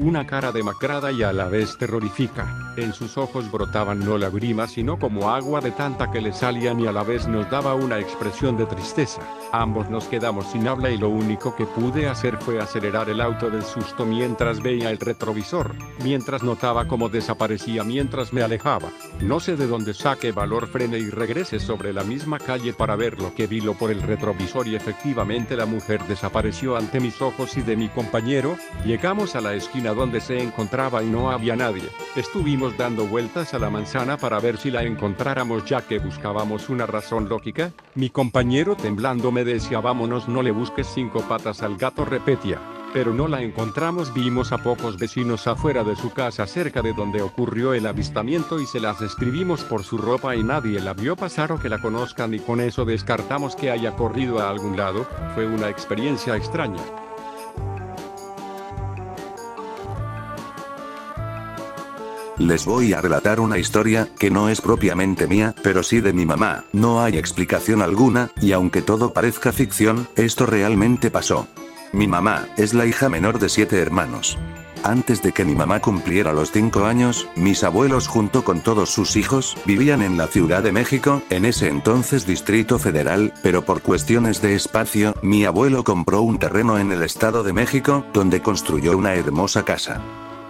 [0.00, 2.74] una cara demacrada y a la vez terrorífica.
[2.76, 6.86] En sus ojos brotaban no lágrimas sino como agua de tanta que le salían y
[6.86, 9.22] a la vez nos daba una expresión de tristeza.
[9.52, 13.48] Ambos nos quedamos sin habla y lo único que pude hacer fue acelerar el auto
[13.48, 18.90] del susto mientras veía el retrovisor, mientras notaba cómo desaparecía mientras me alejaba.
[19.20, 23.20] No sé de dónde saque valor frene y regrese sobre la misma calle para ver
[23.20, 27.62] lo que vilo por el retrovisor y efectivamente la mujer desapareció ante mis ojos y
[27.62, 31.88] de mi compañero, llegamos a la esquina donde se encontraba y no había nadie.
[32.16, 36.86] Estuvimos dando vueltas a la manzana para ver si la encontráramos ya que buscábamos una
[36.86, 37.72] razón lógica.
[37.94, 42.60] Mi compañero temblando me decía vámonos no le busques cinco patas al gato repetía
[42.96, 44.14] pero no la encontramos.
[44.14, 48.64] Vimos a pocos vecinos afuera de su casa cerca de donde ocurrió el avistamiento y
[48.64, 52.32] se las escribimos por su ropa y nadie la vio pasar o que la conozcan
[52.32, 55.06] y con eso descartamos que haya corrido a algún lado.
[55.34, 57.05] Fue una experiencia extraña.
[62.38, 66.26] Les voy a relatar una historia, que no es propiamente mía, pero sí de mi
[66.26, 66.64] mamá.
[66.72, 71.48] No hay explicación alguna, y aunque todo parezca ficción, esto realmente pasó.
[71.92, 74.36] Mi mamá, es la hija menor de siete hermanos.
[74.82, 79.16] Antes de que mi mamá cumpliera los cinco años, mis abuelos junto con todos sus
[79.16, 84.42] hijos, vivían en la Ciudad de México, en ese entonces Distrito Federal, pero por cuestiones
[84.42, 89.14] de espacio, mi abuelo compró un terreno en el Estado de México, donde construyó una
[89.14, 90.02] hermosa casa.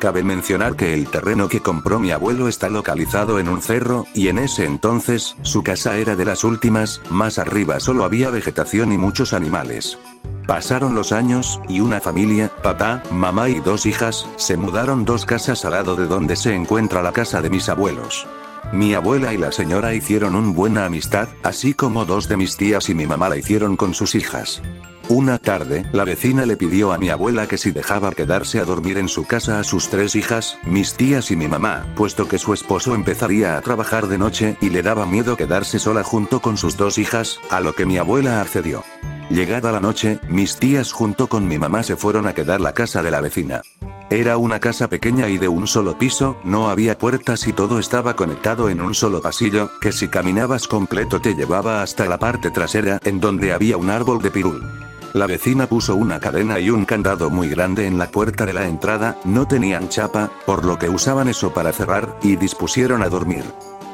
[0.07, 4.28] Cabe mencionar que el terreno que compró mi abuelo está localizado en un cerro, y
[4.28, 8.98] en ese entonces, su casa era de las últimas, más arriba solo había vegetación y
[8.98, 9.98] muchos animales.
[10.46, 15.64] Pasaron los años, y una familia, papá, mamá y dos hijas, se mudaron dos casas
[15.64, 18.28] al lado de donde se encuentra la casa de mis abuelos.
[18.72, 22.88] Mi abuela y la señora hicieron un buena amistad, así como dos de mis tías
[22.90, 24.62] y mi mamá la hicieron con sus hijas.
[25.09, 28.98] Una tarde, la vecina le pidió a mi abuela que si dejaba quedarse a dormir
[28.98, 32.52] en su casa a sus tres hijas, mis tías y mi mamá, puesto que su
[32.52, 36.76] esposo empezaría a trabajar de noche y le daba miedo quedarse sola junto con sus
[36.76, 38.82] dos hijas, a lo que mi abuela accedió.
[39.30, 43.00] Llegada la noche, mis tías junto con mi mamá se fueron a quedar la casa
[43.04, 43.62] de la vecina.
[44.11, 48.16] Era una casa pequeña y de un solo piso, no había puertas y todo estaba
[48.16, 52.98] conectado en un solo pasillo, que si caminabas completo te llevaba hasta la parte trasera,
[53.04, 54.86] en donde había un árbol de pirul.
[55.17, 58.67] La vecina puso una cadena y un candado muy grande en la puerta de la
[58.67, 63.43] entrada, no tenían chapa, por lo que usaban eso para cerrar, y dispusieron a dormir.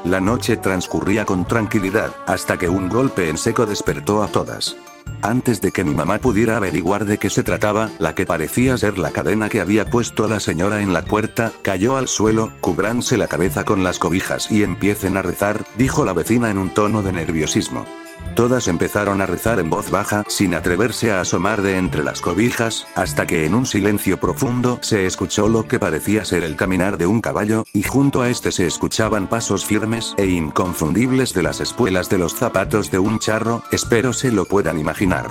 [0.04, 4.76] La noche transcurría con tranquilidad, hasta que un golpe en seco despertó a todas.
[5.22, 8.98] Antes de que mi mamá pudiera averiguar de qué se trataba, la que parecía ser
[8.98, 13.28] la cadena que había puesto la señora en la puerta, cayó al suelo, cubranse la
[13.28, 17.12] cabeza con las cobijas y empiecen a rezar, dijo la vecina en un tono de
[17.12, 17.86] nerviosismo.
[18.34, 22.86] Todas empezaron a rezar en voz baja, sin atreverse a asomar de entre las cobijas,
[22.94, 27.06] hasta que en un silencio profundo se escuchó lo que parecía ser el caminar de
[27.06, 32.08] un caballo, y junto a este se escuchaban pasos firmes e inconfundibles de las espuelas
[32.08, 35.28] de los zapatos de un charro, espero se lo puedan imaginar.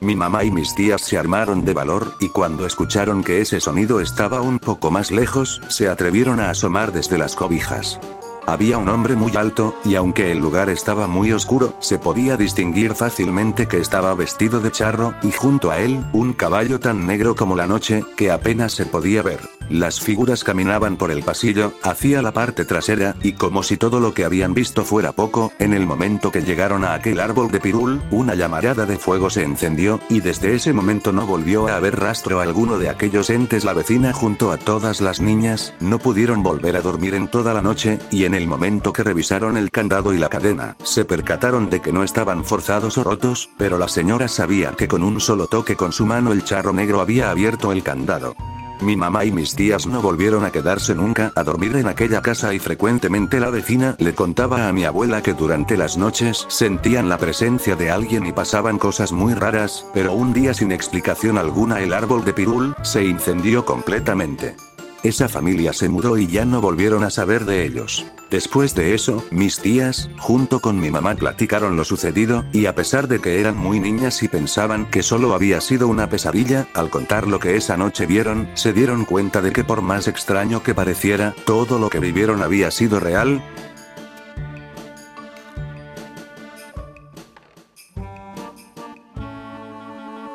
[0.00, 4.00] Mi mamá y mis tías se armaron de valor, y cuando escucharon que ese sonido
[4.00, 8.00] estaba un poco más lejos, se atrevieron a asomar desde las cobijas.
[8.46, 12.94] Había un hombre muy alto, y aunque el lugar estaba muy oscuro, se podía distinguir
[12.94, 17.56] fácilmente que estaba vestido de charro, y junto a él, un caballo tan negro como
[17.56, 19.59] la noche, que apenas se podía ver.
[19.70, 24.12] Las figuras caminaban por el pasillo, hacia la parte trasera, y como si todo lo
[24.12, 28.02] que habían visto fuera poco, en el momento que llegaron a aquel árbol de pirul,
[28.10, 32.40] una llamarada de fuego se encendió, y desde ese momento no volvió a haber rastro
[32.40, 33.64] alguno de aquellos entes.
[33.64, 37.62] La vecina junto a todas las niñas, no pudieron volver a dormir en toda la
[37.62, 41.80] noche, y en el momento que revisaron el candado y la cadena, se percataron de
[41.80, 45.76] que no estaban forzados o rotos, pero la señora sabía que con un solo toque
[45.76, 48.34] con su mano el charro negro había abierto el candado.
[48.82, 52.54] Mi mamá y mis tías no volvieron a quedarse nunca a dormir en aquella casa
[52.54, 57.18] y frecuentemente la vecina le contaba a mi abuela que durante las noches sentían la
[57.18, 61.92] presencia de alguien y pasaban cosas muy raras, pero un día sin explicación alguna el
[61.92, 64.56] árbol de pirul se incendió completamente.
[65.02, 68.06] Esa familia se mudó y ya no volvieron a saber de ellos.
[68.30, 73.08] Después de eso, mis tías, junto con mi mamá, platicaron lo sucedido, y a pesar
[73.08, 77.26] de que eran muy niñas y pensaban que solo había sido una pesadilla, al contar
[77.26, 81.34] lo que esa noche vieron, se dieron cuenta de que por más extraño que pareciera,
[81.44, 83.42] todo lo que vivieron había sido real,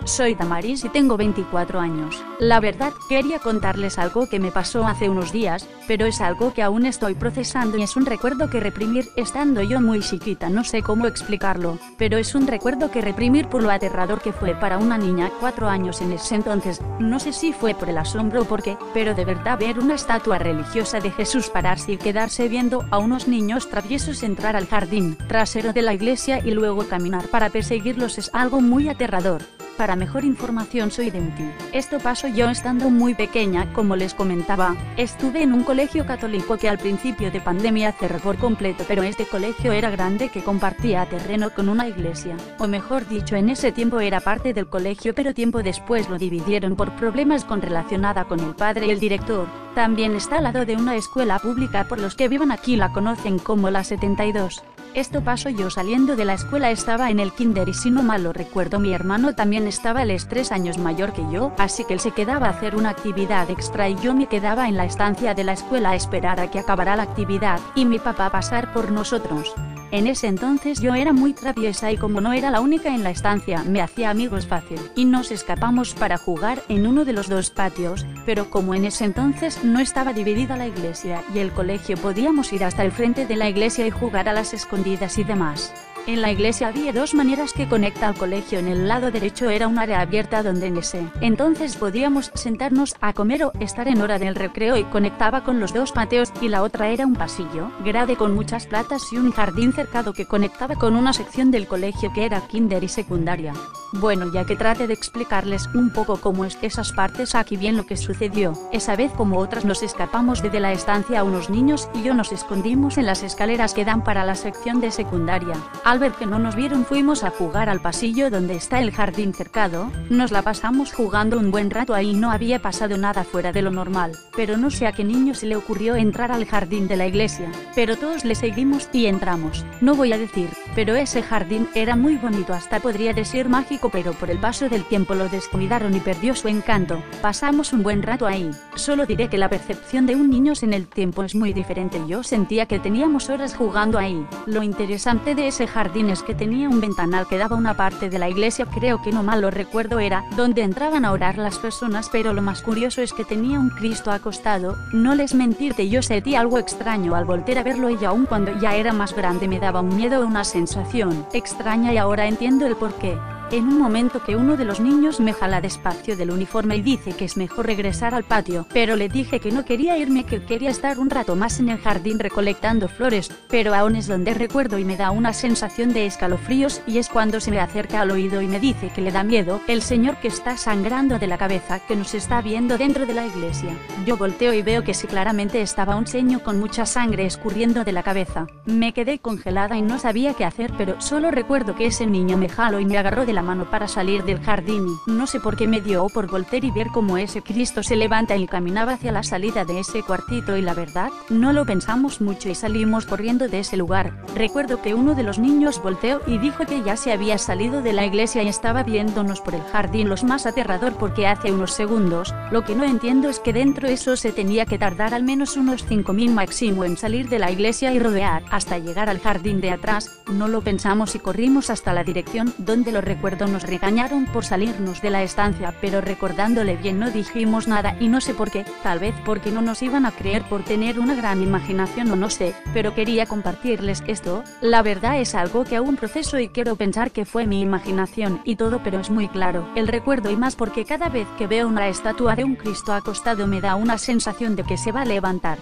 [0.06, 2.24] Soy Damaris y tengo 24 años.
[2.39, 6.62] La verdad, quería contarles algo que me pasó hace unos días, pero es algo que
[6.62, 10.84] aún estoy procesando y es un recuerdo que reprimir estando yo muy chiquita, no sé
[10.84, 14.99] cómo explicarlo, pero es un recuerdo que reprimir por lo aterrador que fue para una
[14.99, 18.62] niña 4 años en ese entonces, no sé si fue por el asombro o por
[18.62, 22.99] qué, pero de verdad ver una estatua religiosa de Jesús pararse y quedarse viendo a
[22.99, 28.20] unos niños traviesos entrar al jardín trasero de la iglesia y luego caminar para perseguirlos
[28.20, 29.41] es algo muy aterrador.
[29.78, 31.43] Para mejor información soy de Unti.
[31.71, 34.75] Esto pasó yo estando muy pequeña, como les comentaba.
[34.97, 39.25] Estuve en un colegio católico que al principio de pandemia cerró por completo, pero este
[39.25, 42.35] colegio era grande que compartía terreno con una iglesia.
[42.59, 46.75] O mejor dicho, en ese tiempo era parte del colegio, pero tiempo después lo dividieron
[46.75, 49.47] por problemas con relacionada con el padre y el director.
[49.75, 53.39] También está al lado de una escuela pública por los que vivan aquí la conocen
[53.39, 54.63] como la 72.
[54.95, 58.23] Esto pasó yo saliendo de la escuela estaba en el kinder y si no mal
[58.23, 61.95] lo recuerdo mi hermano también estaba él es tres años mayor que yo, así que
[61.95, 65.33] él se quedaba a hacer una actividad extra y yo me quedaba en la estancia
[65.33, 68.89] de la escuela a esperar a que acabara la actividad, y mi papá pasar por
[68.89, 69.53] nosotros.
[69.91, 73.11] En ese entonces yo era muy traviesa y como no era la única en la
[73.11, 77.49] estancia, me hacía amigos fácil, y nos escapamos para jugar en uno de los dos
[77.49, 82.51] patios, pero como en ese entonces no estaba dividida la iglesia y el colegio podíamos
[82.53, 85.73] ir hasta el frente de la iglesia y jugar a las escondidas y demás.
[86.08, 88.60] En la iglesia había dos maneras que conecta al colegio.
[88.60, 93.14] En el lado derecho era un área abierta donde en ese entonces podíamos sentarnos a
[93.14, 96.62] comer o estar en hora del recreo y conectaba con los dos pateos y la
[96.62, 100.95] otra era un pasillo grade con muchas platas y un jardín cercado que conectaba con
[100.95, 103.53] una sección del colegio que era kinder y secundaria.
[103.93, 107.86] Bueno, ya que trate de explicarles un poco cómo es esas partes aquí bien lo
[107.86, 108.53] que sucedió.
[108.72, 112.32] Esa vez como otras nos escapamos de, la estancia a unos niños y yo nos
[112.32, 115.56] escondimos en las escaleras que dan para la sección de secundaria.
[115.95, 119.33] Al ver que no nos vieron fuimos a jugar al pasillo donde está el jardín
[119.33, 123.61] cercado, nos la pasamos jugando un buen rato ahí no había pasado nada fuera de
[123.61, 126.97] lo normal, pero no sé a qué niño se le ocurrió entrar al jardín de
[126.97, 129.65] la iglesia, pero todos le seguimos y entramos.
[129.79, 134.11] No voy a decir, pero ese jardín era muy bonito hasta podría decir mágico pero
[134.11, 137.01] por el paso del tiempo lo descuidaron y perdió su encanto.
[137.21, 138.51] Pasamos un buen rato ahí.
[138.75, 142.01] Solo diré que la percepción de un niño en el tiempo es muy diferente.
[142.05, 144.27] Yo sentía que teníamos horas jugando ahí.
[144.45, 148.17] Lo interesante de ese jardín es que tenía un ventanal que daba una parte de
[148.17, 152.09] la iglesia, creo que no mal lo recuerdo era, donde entraban a orar las personas,
[152.11, 154.77] pero lo más curioso es que tenía un Cristo acostado.
[154.91, 158.75] No les mentirte, yo sentí algo extraño al volver a verlo y aún cuando ya
[158.75, 163.15] era más grande me daba un miedo una sensación extraña y ahora entiendo el porqué.
[163.56, 167.14] En un momento que uno de los niños me jala despacio del uniforme y dice
[167.14, 170.70] que es mejor regresar al patio, pero le dije que no quería irme, que quería
[170.70, 174.84] estar un rato más en el jardín recolectando flores, pero aún es donde recuerdo y
[174.84, 178.47] me da una sensación de escalofríos y es cuando se me acerca al oído y
[178.49, 181.95] me dice que le da miedo el señor que está sangrando de la cabeza que
[181.95, 183.74] nos está viendo dentro de la iglesia.
[184.06, 187.93] Yo volteo y veo que sí claramente estaba un señor con mucha sangre escurriendo de
[187.93, 188.47] la cabeza.
[188.66, 192.49] Me quedé congelada y no sabía qué hacer, pero solo recuerdo que ese niño me
[192.49, 194.65] jaló y me agarró de la mano para salir del jardín
[195.05, 198.35] no sé por qué me dio por voltear y ver cómo ese Cristo se levanta
[198.35, 202.49] y caminaba hacia la salida de ese cuartito y la verdad, no lo pensamos mucho
[202.49, 204.13] y salimos corriendo de ese lugar.
[204.35, 207.93] Recuerdo que uno de los niños volteó y dijo que ya se había salido de
[207.93, 212.33] la iglesia y estaba viéndonos por el jardín los más aterrador porque hace unos segundos,
[212.51, 215.87] lo que no entiendo es que dentro eso se tenía que tardar al menos unos
[215.87, 220.21] 5.000 máximo en salir de la iglesia y rodear hasta llegar al jardín de atrás,
[220.31, 225.01] no lo pensamos y corrimos hasta la dirección donde lo recuerdo nos regañaron por salirnos
[225.01, 228.99] de la estancia, pero recordándole bien no dijimos nada y no sé por qué, tal
[228.99, 232.53] vez porque no nos iban a creer por tener una gran imaginación o no sé,
[232.71, 237.26] pero quería compartirles esto, la verdad es algo que aún proceso y quiero pensar que
[237.26, 241.09] fue mi imaginación y todo pero es muy claro, el recuerdo y más porque cada
[241.09, 244.78] vez que veo una estatua de un Cristo acostado me da una sensación de que
[244.78, 245.57] se va a levantar.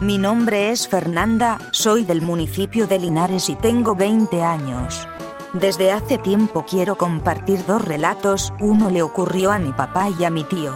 [0.00, 5.06] Mi nombre es Fernanda, soy del municipio de Linares y tengo 20 años.
[5.52, 10.30] Desde hace tiempo quiero compartir dos relatos, uno le ocurrió a mi papá y a
[10.30, 10.74] mi tío.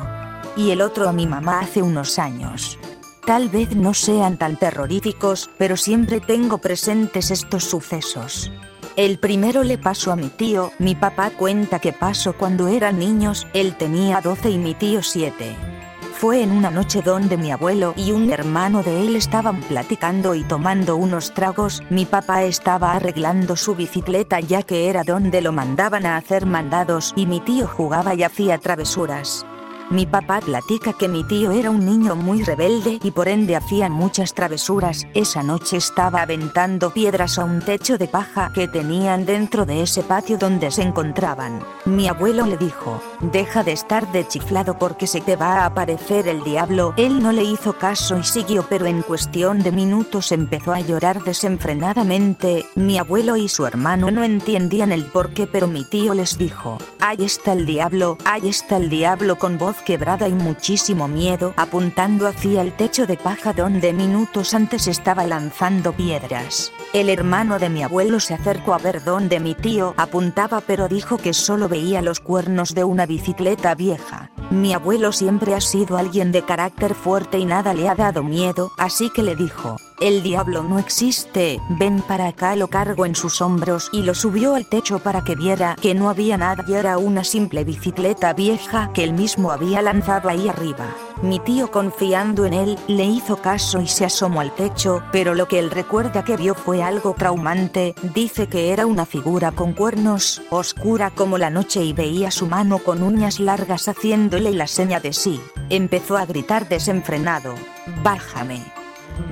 [0.58, 2.78] Y el otro a mi mamá hace unos años.
[3.24, 8.52] Tal vez no sean tan terroríficos, pero siempre tengo presentes estos sucesos.
[8.94, 13.46] El primero le pasó a mi tío, mi papá cuenta que pasó cuando eran niños,
[13.54, 15.84] él tenía 12 y mi tío 7.
[16.24, 20.42] Fue en una noche donde mi abuelo y un hermano de él estaban platicando y
[20.42, 26.06] tomando unos tragos, mi papá estaba arreglando su bicicleta ya que era donde lo mandaban
[26.06, 29.44] a hacer mandados y mi tío jugaba y hacía travesuras.
[29.90, 33.90] Mi papá platica que mi tío era un niño muy rebelde y por ende hacía
[33.90, 35.06] muchas travesuras.
[35.12, 40.02] Esa noche estaba aventando piedras a un techo de paja que tenían dentro de ese
[40.02, 41.60] patio donde se encontraban.
[41.84, 46.28] Mi abuelo le dijo, deja de estar de chiflado porque se te va a aparecer
[46.28, 46.94] el diablo.
[46.96, 51.22] Él no le hizo caso y siguió pero en cuestión de minutos empezó a llorar
[51.22, 52.66] desenfrenadamente.
[52.74, 56.78] Mi abuelo y su hermano no entendían el por qué pero mi tío les dijo,
[57.00, 62.26] ahí está el diablo, ahí está el diablo con voz quebrada y muchísimo miedo, apuntando
[62.26, 66.72] hacia el techo de paja donde minutos antes estaba lanzando piedras.
[66.95, 71.18] El hermano de mi abuelo se acercó a ver dónde mi tío apuntaba pero dijo
[71.18, 74.30] que solo veía los cuernos de una bicicleta vieja.
[74.51, 78.70] Mi abuelo siempre ha sido alguien de carácter fuerte y nada le ha dado miedo,
[78.78, 83.42] así que le dijo, el diablo no existe, ven para acá lo cargo en sus
[83.42, 86.99] hombros y lo subió al techo para que viera que no había nada y era
[86.99, 90.86] una simple bicicleta vieja que él mismo había lanzado ahí arriba.
[91.22, 95.46] Mi tío confiando en él, le hizo caso y se asomó al techo, pero lo
[95.46, 100.42] que él recuerda que vio fue algo traumante, dice que era una figura con cuernos,
[100.50, 105.12] oscura como la noche y veía su mano con uñas largas haciéndole la seña de
[105.12, 105.40] sí.
[105.70, 107.54] Empezó a gritar desenfrenado,
[108.02, 108.60] bájame,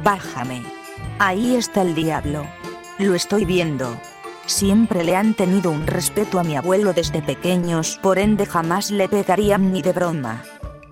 [0.04, 0.62] bájame.
[1.18, 2.46] Ahí está el diablo.
[2.98, 3.98] Lo estoy viendo.
[4.46, 9.08] Siempre le han tenido un respeto a mi abuelo desde pequeños, por ende jamás le
[9.08, 10.42] pegarían ni de broma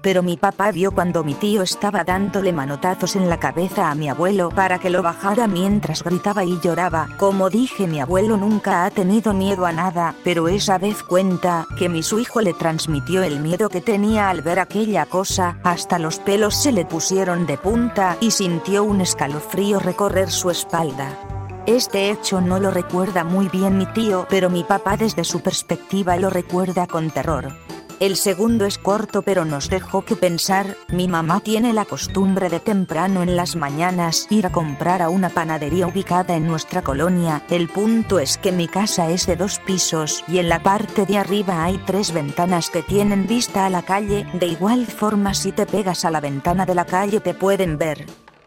[0.02, 4.08] pero mi papá vio cuando mi tío estaba dándole manotazos en la cabeza a mi
[4.08, 7.08] abuelo para que lo bajara mientras gritaba y lloraba.
[7.18, 11.88] Como dije, mi abuelo nunca ha tenido miedo a nada, pero esa vez cuenta que
[11.88, 16.18] mi su hijo le transmitió el miedo que tenía al ver aquella cosa, hasta los
[16.18, 21.18] pelos se le pusieron de punta y sintió un escalofrío recorrer su espalda.
[21.66, 26.16] Este hecho no lo recuerda muy bien mi tío, pero mi papá desde su perspectiva
[26.16, 27.52] lo recuerda con terror.
[28.00, 32.58] El segundo es corto pero nos dejó que pensar, mi mamá tiene la costumbre de
[32.58, 37.68] temprano en las mañanas ir a comprar a una panadería ubicada en nuestra colonia, el
[37.68, 41.62] punto es que mi casa es de dos pisos y en la parte de arriba
[41.62, 46.06] hay tres ventanas que tienen vista a la calle, de igual forma si te pegas
[46.06, 48.06] a la ventana de la calle te pueden ver.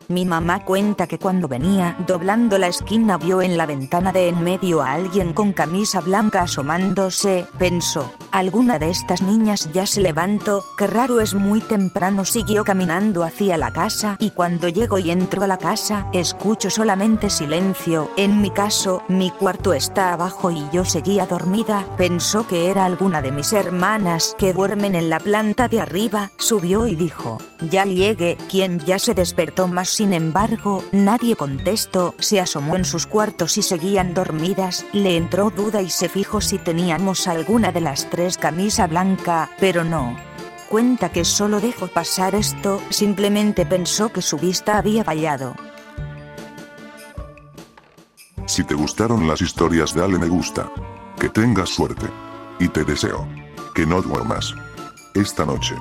[0.10, 4.44] Mi mamá cuenta que cuando venía doblando la esquina vio en la ventana de en
[4.44, 10.64] medio a alguien con camisa blanca asomándose, pensó, alguna de estas niñas ya se levantó,
[10.78, 15.44] qué raro es muy temprano siguió caminando hacia la casa y cuando llego y entro
[15.44, 20.84] a la casa, escucho solamente silencio, en mi caso, mi cuarto está abajo y yo
[20.84, 25.80] seguía dormida, pensó que era alguna de mis hermanas que duermen en la planta de
[25.80, 27.38] arriba, subió y dijo,
[27.70, 33.06] ya llegué, quien ya se despertó más sin embargo, nadie contestó, se asomó en sus
[33.06, 38.10] cuartos y seguían dormidas, le entró duda y se fijó si teníamos alguna de las
[38.10, 40.18] tres camisa blanca, pero no.
[40.70, 45.56] Cuenta que solo dejó pasar esto, simplemente pensó que su vista había fallado.
[48.48, 50.70] Si te gustaron las historias dale me gusta.
[51.20, 52.08] Que tengas suerte.
[52.60, 53.28] Y te deseo.
[53.74, 54.54] Que no duermas.
[55.14, 55.76] Esta noche.